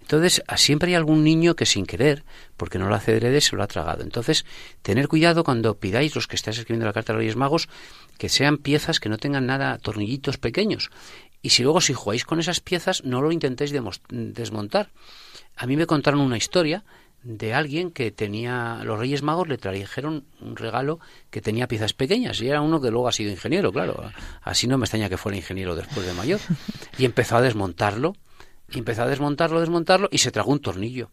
[0.00, 2.24] Entonces, siempre hay algún niño que sin querer,
[2.56, 4.02] porque no lo hace de se lo ha tragado.
[4.02, 4.44] Entonces,
[4.82, 7.68] tener cuidado cuando pidáis, los que estáis escribiendo la carta de los Reyes Magos,
[8.18, 10.90] que sean piezas que no tengan nada, tornillitos pequeños.
[11.40, 13.72] Y si luego, si jugáis con esas piezas, no lo intentéis
[14.08, 14.90] desmontar.
[15.56, 16.84] A mí me contaron una historia
[17.22, 20.98] de alguien que tenía los Reyes Magos le trajeron un regalo
[21.30, 24.10] que tenía piezas pequeñas y era uno que luego ha sido ingeniero, claro.
[24.42, 26.40] Así no me extraña que fuera ingeniero después de mayor.
[26.98, 28.14] Y empezó a desmontarlo,
[28.70, 31.10] y empezó a desmontarlo, desmontarlo y se tragó un tornillo.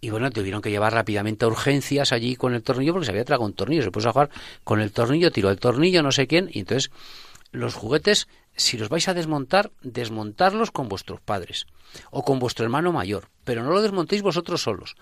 [0.00, 3.24] Y bueno, tuvieron que llevar rápidamente a urgencias allí con el tornillo porque se había
[3.24, 3.82] tragado un tornillo.
[3.82, 4.30] Se puso a jugar
[4.64, 6.90] con el tornillo, tiró el tornillo, no sé quién, y entonces
[7.52, 11.66] los juguetes, si los vais a desmontar, desmontarlos con vuestros padres
[12.10, 14.94] o con vuestro hermano mayor, pero no lo desmontéis vosotros solos.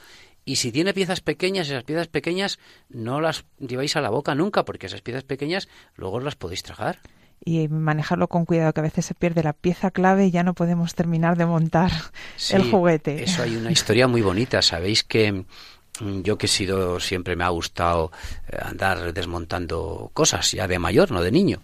[0.47, 4.65] Y si tiene piezas pequeñas, esas piezas pequeñas no las lleváis a la boca nunca,
[4.65, 6.99] porque esas piezas pequeñas luego las podéis tragar.
[7.45, 10.55] Y manejarlo con cuidado, que a veces se pierde la pieza clave y ya no
[10.55, 11.93] podemos terminar de montar
[12.37, 13.23] sí, el juguete.
[13.23, 14.63] Eso hay una historia muy bonita.
[14.63, 15.45] Sabéis que
[16.01, 18.13] yo que he sido, siempre me ha gustado
[18.63, 21.61] andar desmontando cosas, ya de mayor, no de niño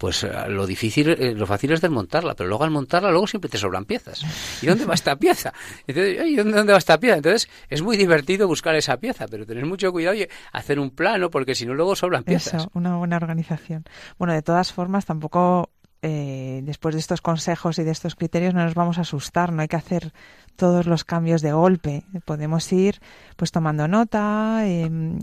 [0.00, 3.50] pues eh, lo difícil, eh, lo fácil es desmontarla, pero luego al montarla, luego siempre
[3.50, 4.24] te sobran piezas.
[4.62, 5.52] ¿Y dónde va esta pieza?
[5.86, 7.16] Entonces, ¿y dónde, va esta pieza?
[7.16, 11.28] Entonces, es muy divertido buscar esa pieza, pero tener mucho cuidado y hacer un plano,
[11.28, 12.62] porque si no, luego sobran piezas.
[12.62, 13.84] Eso, una buena organización.
[14.16, 15.68] Bueno, de todas formas, tampoco
[16.02, 19.60] eh, después de estos consejos y de estos criterios no nos vamos a asustar, no
[19.60, 20.12] hay que hacer
[20.56, 22.04] todos los cambios de golpe.
[22.24, 23.00] Podemos ir
[23.36, 25.18] pues tomando nota, em,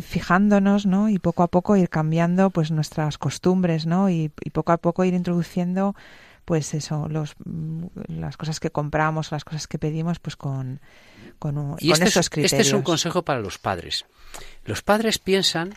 [0.00, 1.08] fijándonos, ¿no?
[1.08, 4.08] Y poco a poco ir cambiando pues nuestras costumbres, ¿no?
[4.08, 5.94] Y, poco a poco ir introduciendo
[6.44, 7.36] pues eso, los,
[8.08, 10.80] las cosas que compramos, las cosas que pedimos, pues con,
[11.38, 12.52] con, este esos criterios.
[12.52, 14.06] Este es un consejo para los padres.
[14.64, 15.74] Los padres piensan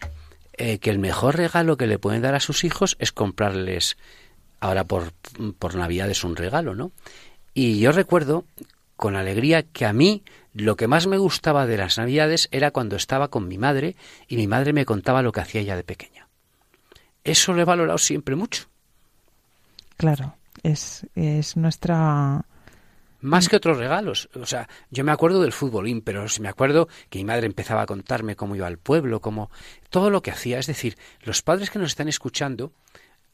[0.56, 3.97] eh, que el mejor regalo que le pueden dar a sus hijos es comprarles
[4.64, 5.11] ahora por,
[5.59, 6.93] por Navidad es un regalo, ¿no?
[7.53, 8.45] Y yo recuerdo
[8.95, 12.95] con alegría que a mí lo que más me gustaba de las Navidades era cuando
[12.95, 13.97] estaba con mi madre
[14.30, 16.30] y mi madre me contaba lo que hacía ella de pequeña.
[17.26, 18.70] Eso lo he valorado siempre mucho.
[19.97, 22.45] Claro, es, es nuestra...
[23.20, 24.30] Más que otros regalos.
[24.34, 27.86] O sea, yo me acuerdo del futbolín, pero me acuerdo que mi madre empezaba a
[27.86, 29.49] contarme cómo iba al pueblo, cómo
[29.89, 30.59] todo lo que hacía.
[30.59, 32.72] Es decir, los padres que nos están escuchando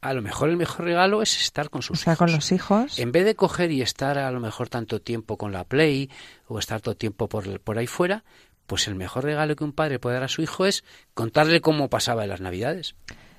[0.01, 2.17] a lo mejor el mejor regalo es estar con sus hijos.
[2.17, 2.99] con los hijos.
[2.99, 6.09] En vez de coger y estar a lo mejor tanto tiempo con la Play
[6.47, 8.23] o estar todo tiempo por, por ahí fuera,
[8.65, 10.83] pues el mejor regalo que un padre puede dar a su hijo es
[11.13, 12.95] contarle cómo pasaba en las Navidades.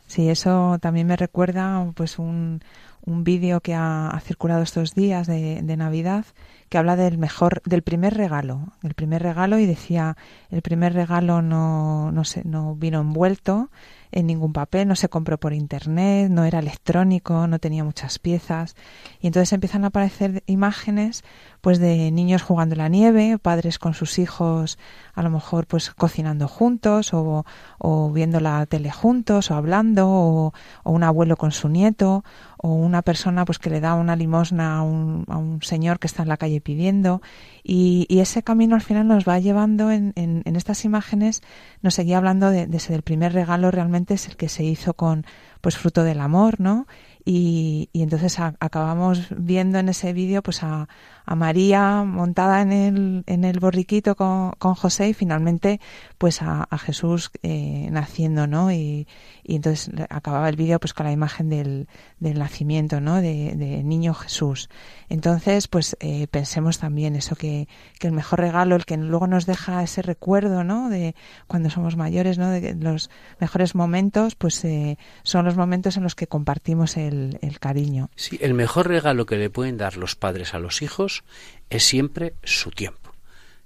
[0.06, 2.60] Sí, eso también me recuerda pues un,
[3.02, 6.26] un vídeo que ha, circulado estos días de, de, Navidad
[6.68, 10.16] que habla del mejor, del primer regalo, el primer regalo y decía
[10.50, 13.70] el primer regalo no, no, se, no vino envuelto,
[14.12, 18.76] en ningún papel, no se compró por internet, no era electrónico, no tenía muchas piezas.
[19.20, 21.22] Y entonces empiezan a aparecer imágenes
[21.60, 24.78] pues de niños jugando en la nieve, padres con sus hijos
[25.14, 27.44] a lo mejor pues cocinando juntos o,
[27.78, 30.52] o viendo la tele juntos o hablando o,
[30.84, 32.24] un abuelo con su nieto
[32.56, 36.06] o una persona pues que le da una limosna a un, a un señor que
[36.06, 37.22] está en la calle pidiendo.
[37.62, 41.42] Y, y, ese camino al final nos va llevando en, en, estas imágenes.
[41.82, 44.94] Nos seguía hablando de, de ese del primer regalo realmente es el que se hizo
[44.94, 45.24] con
[45.60, 46.86] pues fruto del amor no
[47.24, 50.88] y, y entonces acabamos viendo en ese vídeo pues a,
[51.30, 55.80] a María montada en el, en el borriquito con, con José y finalmente
[56.18, 58.72] pues a, Jesús eh, naciendo, ¿no?
[58.72, 59.06] Y,
[59.44, 61.86] y, entonces acababa el vídeo pues con la imagen del,
[62.18, 63.20] del nacimiento, ¿no?
[63.20, 64.70] De, de, niño Jesús.
[65.08, 67.68] Entonces pues eh, pensemos también eso que,
[68.00, 70.88] que el mejor regalo, el que luego nos deja ese recuerdo, ¿no?
[70.88, 71.14] De
[71.46, 72.50] cuando somos mayores, ¿no?
[72.50, 73.08] De los
[73.38, 78.10] mejores momentos pues eh, son los momentos en los que compartimos el, el cariño.
[78.16, 81.19] Sí, el mejor regalo que le pueden dar los padres a los hijos
[81.68, 83.12] es siempre su tiempo.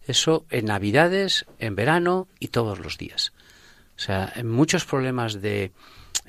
[0.06, 3.32] Eso en Navidades, en verano y todos los días.
[3.96, 5.72] O sea, en muchos problemas de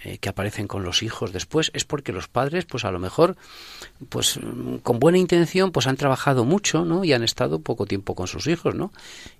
[0.03, 3.37] eh, que aparecen con los hijos después es porque los padres, pues a lo mejor,
[4.09, 4.39] pues
[4.83, 7.03] con buena intención, pues han trabajado mucho, ¿no?
[7.03, 8.91] Y han estado poco tiempo con sus hijos, ¿no?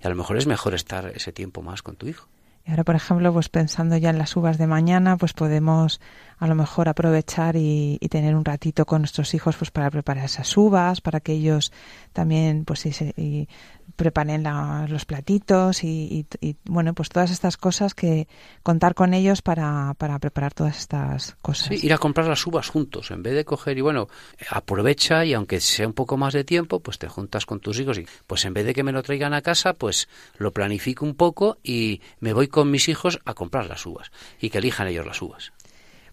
[0.01, 2.27] Y a lo mejor es mejor estar ese tiempo más con tu hijo.
[2.65, 6.01] Y ahora, por ejemplo, pues pensando ya en las uvas de mañana, pues podemos
[6.39, 10.25] a lo mejor aprovechar y, y tener un ratito con nuestros hijos pues para preparar
[10.25, 11.71] esas uvas, para que ellos
[12.11, 13.47] también pues y,
[13.95, 18.27] preparen la, los platitos y, y, y, bueno pues todas estas cosas que
[18.63, 21.67] contar con ellos para, para preparar todas estas cosas.
[21.67, 24.07] Sí, ir a comprar las uvas juntos en vez de coger y bueno
[24.49, 27.97] aprovecha y aunque sea un poco más de tiempo pues te juntas con tus hijos
[27.97, 31.15] y pues en vez de que me lo traigan a casa pues lo planifico un
[31.15, 35.05] poco y me voy con mis hijos a comprar las uvas y que elijan ellos
[35.05, 35.53] las uvas.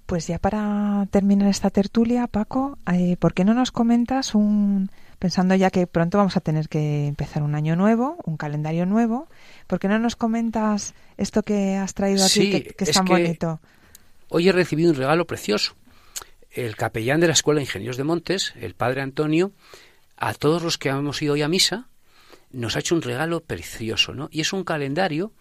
[0.06, 4.90] Pues ya para terminar esta tertulia, Paco, eh, ¿por qué no nos comentas un,
[5.22, 9.28] pensando ya que pronto vamos a tener que empezar un año nuevo, un calendario nuevo,
[9.68, 12.96] ¿por qué no nos comentas esto que has traído aquí, sí, que, que, es, es
[12.96, 13.60] tan que bonito?
[14.30, 15.76] Hoy he recibido un regalo precioso.
[16.50, 19.52] El capellán de la Escuela de Ingenieros de Montes, el padre Antonio,
[20.16, 21.86] a todos los que hemos ido hoy a misa,
[22.50, 24.28] nos ha hecho un regalo precioso, ¿no?
[24.32, 25.32] Y es un calendario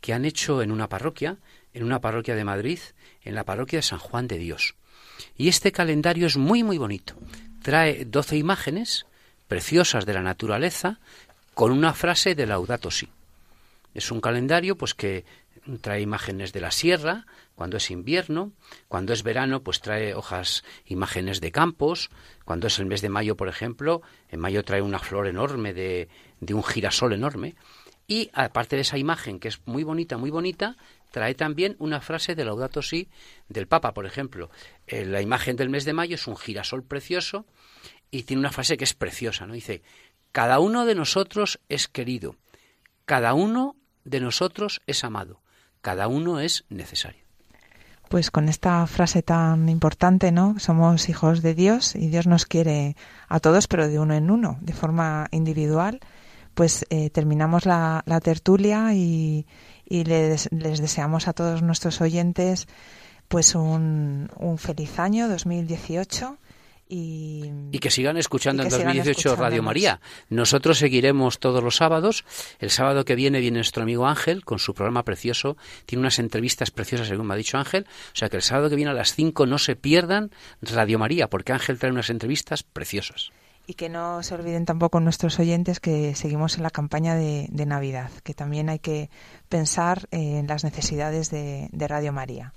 [0.00, 1.36] que han hecho en una parroquia,
[1.74, 2.78] en una parroquia de Madrid,
[3.20, 4.76] en la parroquia de San Juan de Dios.
[5.36, 7.16] Y este calendario es muy, muy bonito.
[7.60, 9.04] Trae 12 imágenes
[9.48, 10.98] preciosas de la naturaleza
[11.54, 13.08] con una frase de Laudato Si.
[13.94, 15.24] Es un calendario pues que
[15.80, 18.52] trae imágenes de la sierra, cuando es invierno,
[18.88, 22.10] cuando es verano, pues trae hojas, imágenes de campos,
[22.44, 26.08] cuando es el mes de mayo, por ejemplo, en mayo trae una flor enorme de,
[26.52, 27.56] un girasol enorme,
[28.06, 30.76] y aparte de esa imagen que es muy bonita, muy bonita,
[31.10, 33.08] trae también una frase de Laudato Si
[33.48, 34.50] del Papa, por ejemplo.
[34.86, 37.46] Eh, la imagen del mes de mayo es un girasol precioso
[38.16, 39.52] y tiene una frase que es preciosa, ¿no?
[39.52, 39.82] Dice,
[40.32, 42.36] cada uno de nosotros es querido,
[43.04, 45.42] cada uno de nosotros es amado,
[45.82, 47.24] cada uno es necesario.
[48.08, 50.58] pues con esta frase tan importante, ¿no?
[50.60, 52.96] Somos hijos de Dios y Dios nos quiere
[53.28, 56.00] a todos, pero de uno en uno, de forma individual.
[56.54, 59.44] Pues eh, terminamos la, tertulia y,
[59.84, 62.66] les, les, deseamos a todos nuestros oyentes
[63.28, 66.38] pues un, un feliz año 2018
[66.88, 70.00] y, que sigan escuchando en 2018 Radio María.
[70.28, 72.24] Nosotros seguiremos todos los sábados.
[72.58, 75.56] El sábado que viene viene nuestro amigo Ángel con su programa precioso.
[75.84, 77.86] Tiene unas entrevistas preciosas, según me ha dicho Ángel.
[77.88, 80.30] O sea que el sábado que viene a las 5 no se pierdan
[80.62, 83.30] Radio María, porque Ángel trae unas entrevistas preciosas.
[83.68, 88.10] Y que no se olviden tampoco nuestros oyentes que seguimos en la campaña de, Navidad,
[88.22, 89.10] que también hay que
[89.48, 92.54] pensar en las necesidades de Radio María.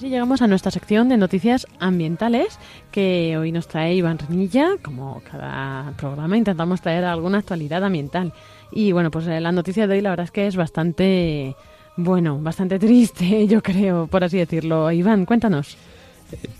[0.00, 2.58] Llegamos a nuestra sección de noticias ambientales
[2.90, 4.76] que hoy nos trae Iván Renilla.
[4.82, 8.32] Como cada programa intentamos traer alguna actualidad ambiental.
[8.70, 11.54] Y bueno, pues eh, la noticia de hoy la verdad es que es bastante,
[11.96, 14.90] bueno, bastante triste, yo creo, por así decirlo.
[14.90, 15.76] Iván, cuéntanos.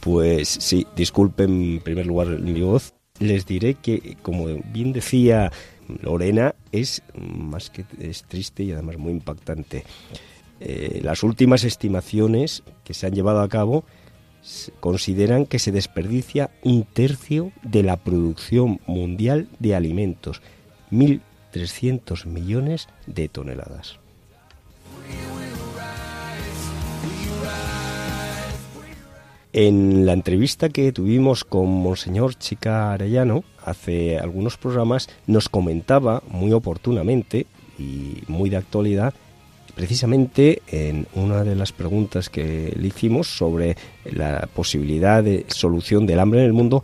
[0.01, 2.93] Pues sí, disculpen en primer lugar mi voz.
[3.19, 5.51] Les diré que, como bien decía
[6.03, 9.85] Lorena, es más que es triste y además muy impactante.
[10.65, 13.85] Eh, las últimas estimaciones que se han llevado a cabo
[14.79, 20.41] consideran que se desperdicia un tercio de la producción mundial de alimentos,
[20.93, 23.99] 1.300 millones de toneladas.
[29.53, 36.53] En la entrevista que tuvimos con Monseñor Chica Arellano hace algunos programas nos comentaba muy
[36.53, 37.47] oportunamente
[37.79, 39.13] y muy de actualidad
[39.75, 46.21] precisamente en una de las preguntas que le hicimos sobre la posibilidad de solución del
[46.21, 46.83] hambre en el mundo,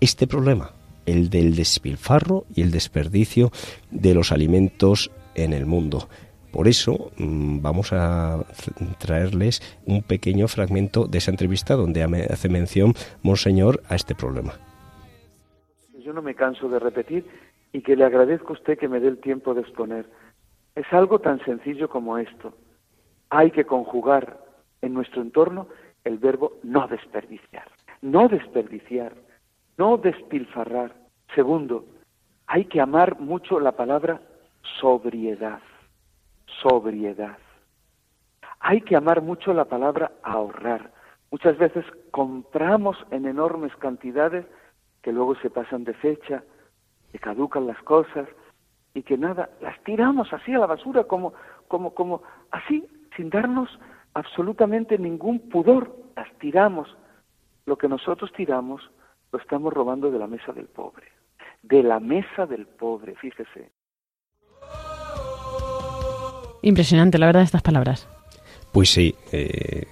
[0.00, 0.72] este problema,
[1.06, 3.50] el del despilfarro y el desperdicio
[3.90, 6.08] de los alimentos en el mundo.
[6.52, 8.44] Por eso mm, vamos a
[8.98, 14.54] traerles un pequeño fragmento de esa entrevista donde hace mención Monseñor a este problema.
[16.02, 17.26] Yo no me canso de repetir
[17.72, 20.06] y que le agradezco a usted que me dé el tiempo de exponer
[20.76, 22.52] es algo tan sencillo como esto.
[23.30, 24.38] Hay que conjugar
[24.82, 25.68] en nuestro entorno
[26.04, 27.68] el verbo no desperdiciar.
[28.02, 29.14] No desperdiciar,
[29.78, 30.94] no despilfarrar.
[31.34, 31.86] Segundo,
[32.46, 34.20] hay que amar mucho la palabra
[34.80, 35.60] sobriedad.
[36.62, 37.38] Sobriedad.
[38.60, 40.92] Hay que amar mucho la palabra ahorrar.
[41.30, 44.46] Muchas veces compramos en enormes cantidades
[45.02, 46.44] que luego se pasan de fecha,
[47.12, 48.28] que caducan las cosas,
[48.96, 51.34] y que nada, las tiramos así a la basura como,
[51.68, 52.82] como, como, así,
[53.14, 53.68] sin darnos
[54.14, 56.88] absolutamente ningún pudor, las tiramos.
[57.66, 58.80] Lo que nosotros tiramos
[59.32, 61.08] lo estamos robando de la mesa del pobre,
[61.62, 63.70] de la mesa del pobre, fíjese.
[66.62, 68.08] Impresionante, la verdad, estas palabras.
[68.72, 69.84] Pues sí, eh,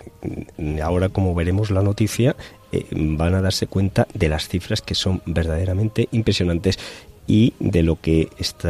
[0.82, 2.36] ahora como veremos la noticia,
[2.72, 6.78] eh, van a darse cuenta de las cifras que son verdaderamente impresionantes
[7.26, 8.28] y de lo que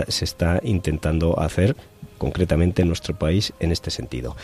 [0.08, 1.76] se está intentando hacer
[2.18, 4.36] concretamente en nuestro país en este sentido.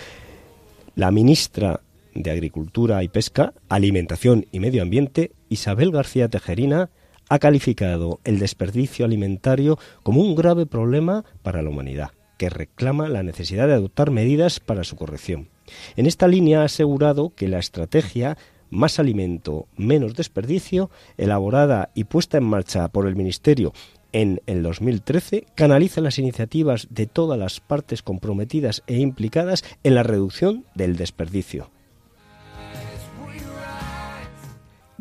[0.94, 1.80] La ministra
[2.14, 6.90] de Agricultura y Pesca, Alimentación y Medio Ambiente, Isabel García Tejerina,
[7.28, 13.22] ha calificado el desperdicio alimentario como un grave problema para la humanidad, que reclama la
[13.22, 15.48] necesidad de adoptar medidas para su corrección.
[15.96, 18.36] En esta línea ha asegurado que la estrategia
[18.70, 23.72] más alimento, menos desperdicio, elaborada y puesta en marcha por el Ministerio
[24.12, 30.02] en el 2013 canaliza las iniciativas de todas las partes comprometidas e implicadas en la
[30.02, 31.70] reducción del desperdicio.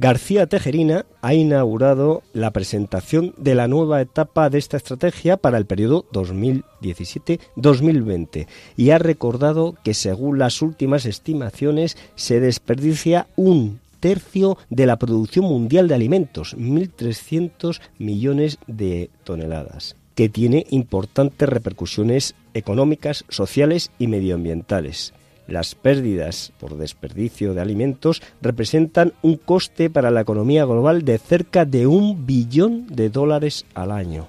[0.02, 5.66] García Tejerina ha inaugurado la presentación de la nueva etapa de esta estrategia para el
[5.66, 8.48] periodo 2017-2020
[8.78, 15.46] y ha recordado que según las últimas estimaciones se desperdicia un tercio de la producción
[15.46, 25.14] mundial de alimentos, 1.300 millones de toneladas, que tiene importantes repercusiones económicas, sociales y medioambientales.
[25.48, 31.66] Las pérdidas por desperdicio de alimentos representan un coste para la economía global de cerca
[31.66, 34.28] de un billón de dólares al año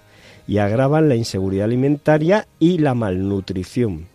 [0.48, 4.08] y agravan la inseguridad alimentaria y la malnutrición.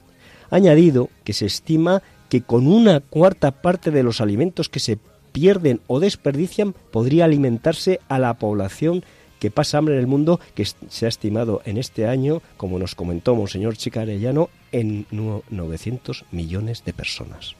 [0.49, 4.97] Añadido que se estima que con una cuarta parte de los alimentos que se
[5.35, 9.03] pierden o desperdician podría alimentarse a la población
[9.37, 12.95] que pasa hambre en el mundo, que se ha estimado en este año, como nos
[12.95, 17.55] comentó Monseñor Chicarellano, en 900 millones de personas.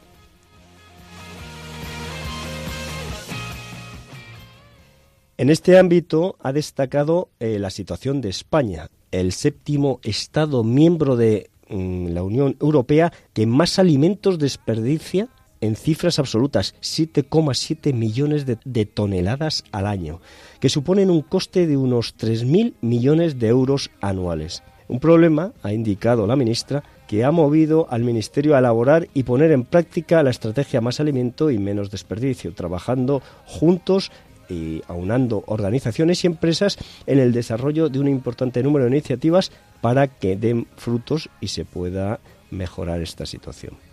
[5.36, 11.50] En este ámbito ha destacado eh, la situación de España, el séptimo Estado miembro de
[11.68, 15.28] mm, la Unión Europea que más alimentos desperdicia
[15.60, 20.20] en cifras absolutas, 7,7 millones de, toneladas al año,
[20.60, 24.62] que suponen un coste de unos 3.000 millones de euros anuales.
[24.88, 29.52] Un problema, ha indicado la ministra, que ha movido al Ministerio a elaborar y poner
[29.52, 34.10] en práctica la estrategia más alimento y menos desperdicio, trabajando juntos
[34.48, 39.50] y aunando organizaciones y empresas en el desarrollo de un importante número de iniciativas
[39.80, 43.85] para que den frutos y se pueda mejorar esta situación.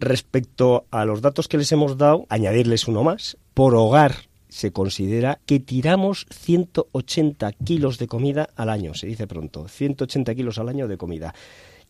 [0.00, 3.36] Respecto a los datos que les hemos dado, añadirles uno más.
[3.54, 4.14] Por hogar
[4.48, 10.58] se considera que tiramos 180 kilos de comida al año, se dice pronto, 180 kilos
[10.58, 11.34] al año de comida.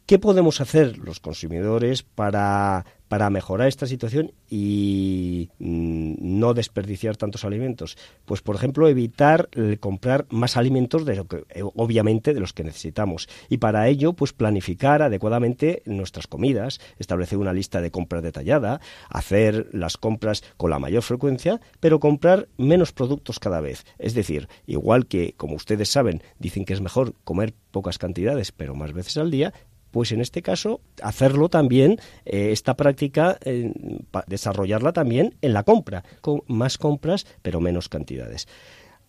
[0.08, 7.44] ¿Qué podemos hacer los consumidores para, para mejorar esta situación y mm, no desperdiciar tantos
[7.44, 7.98] alimentos?
[8.24, 9.50] Pues, por ejemplo, evitar
[9.80, 13.28] comprar más alimentos de lo que, eh, obviamente, de los que necesitamos.
[13.50, 18.80] Y para ello, pues planificar adecuadamente nuestras comidas, establecer una lista de compras detallada,
[19.10, 23.84] hacer las compras con la mayor frecuencia, pero comprar menos productos cada vez.
[23.98, 28.74] Es decir, igual que, como ustedes saben, dicen que es mejor comer pocas cantidades, pero
[28.74, 29.52] más veces al día,
[29.90, 33.72] pues en este caso hacerlo también, eh, esta práctica, eh,
[34.26, 38.48] desarrollarla también en la compra, con más compras pero menos cantidades.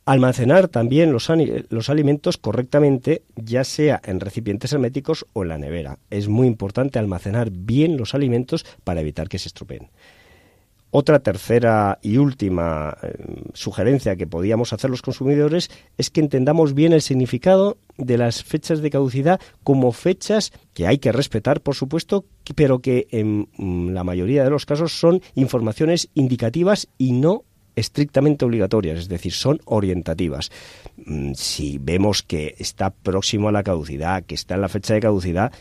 [0.05, 1.29] Almacenar también los,
[1.69, 5.99] los, alimentos correctamente, ya sea en recipientes herméticos o en la nevera.
[6.09, 9.89] Es muy importante almacenar bien los alimentos para evitar que se estropeen.
[10.91, 13.13] Otra tercera y última eh,
[13.53, 18.81] sugerencia que podíamos hacer los consumidores es que entendamos bien el significado de las fechas
[18.81, 22.25] de caducidad como fechas que hay que respetar, por supuesto,
[22.55, 27.43] pero que en mm, la mayoría de los casos son informaciones indicativas y no
[27.75, 30.51] estrictamente obligatorias, es decir, son orientativas.
[30.97, 35.01] Mm, si vemos que está próximo a la caducidad, que está en la fecha de
[35.01, 35.51] caducidad,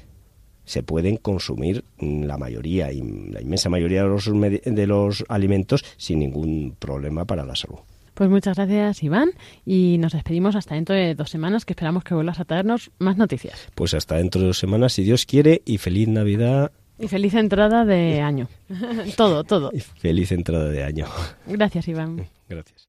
[0.69, 4.27] se pueden consumir la mayoría, y la inmensa mayoría de los,
[4.65, 7.79] de los alimentos sin ningún problema para la salud.
[8.13, 9.31] Pues muchas gracias, Iván,
[9.65, 13.17] y nos despedimos hasta dentro de dos semanas, que esperamos que vuelvas a traernos más
[13.17, 13.69] noticias.
[13.75, 16.73] Pues hasta dentro de dos semanas, si Dios quiere, y feliz Navidad.
[16.99, 18.49] Y feliz entrada de año.
[19.17, 19.71] todo, todo.
[19.73, 21.07] Y feliz entrada de año.
[21.47, 22.27] Gracias, Iván.
[22.49, 22.88] Gracias.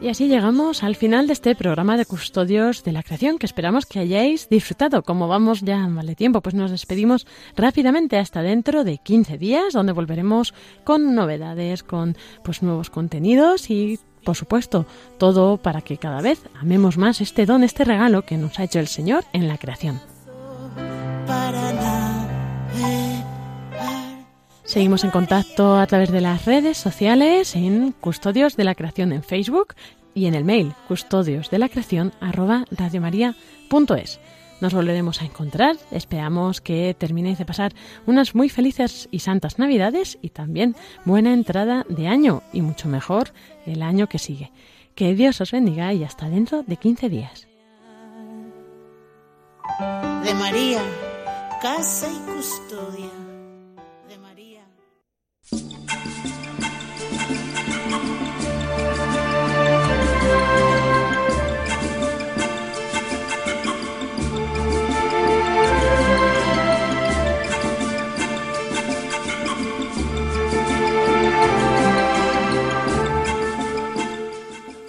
[0.00, 3.84] Y así llegamos al final de este programa de Custodios de la Creación, que esperamos
[3.84, 5.02] que hayáis disfrutado.
[5.02, 7.26] Como vamos ya mal de tiempo, pues nos despedimos
[7.56, 13.98] rápidamente hasta dentro de 15 días, donde volveremos con novedades, con pues nuevos contenidos y
[14.24, 14.86] por supuesto,
[15.18, 18.78] todo para que cada vez amemos más este don, este regalo que nos ha hecho
[18.78, 20.00] el Señor en la creación.
[24.68, 29.22] Seguimos en contacto a través de las redes sociales en Custodios de la Creación en
[29.22, 29.74] Facebook
[30.14, 31.48] y en el mail custodios.
[34.60, 35.76] Nos volveremos a encontrar.
[35.90, 37.72] Esperamos que terminéis de pasar
[38.04, 43.32] unas muy felices y santas Navidades y también buena entrada de año y mucho mejor
[43.64, 44.52] el año que sigue.
[44.94, 47.48] Que Dios os bendiga y hasta dentro de 15 días.
[50.24, 50.82] De María,
[51.62, 53.17] casa y custodia.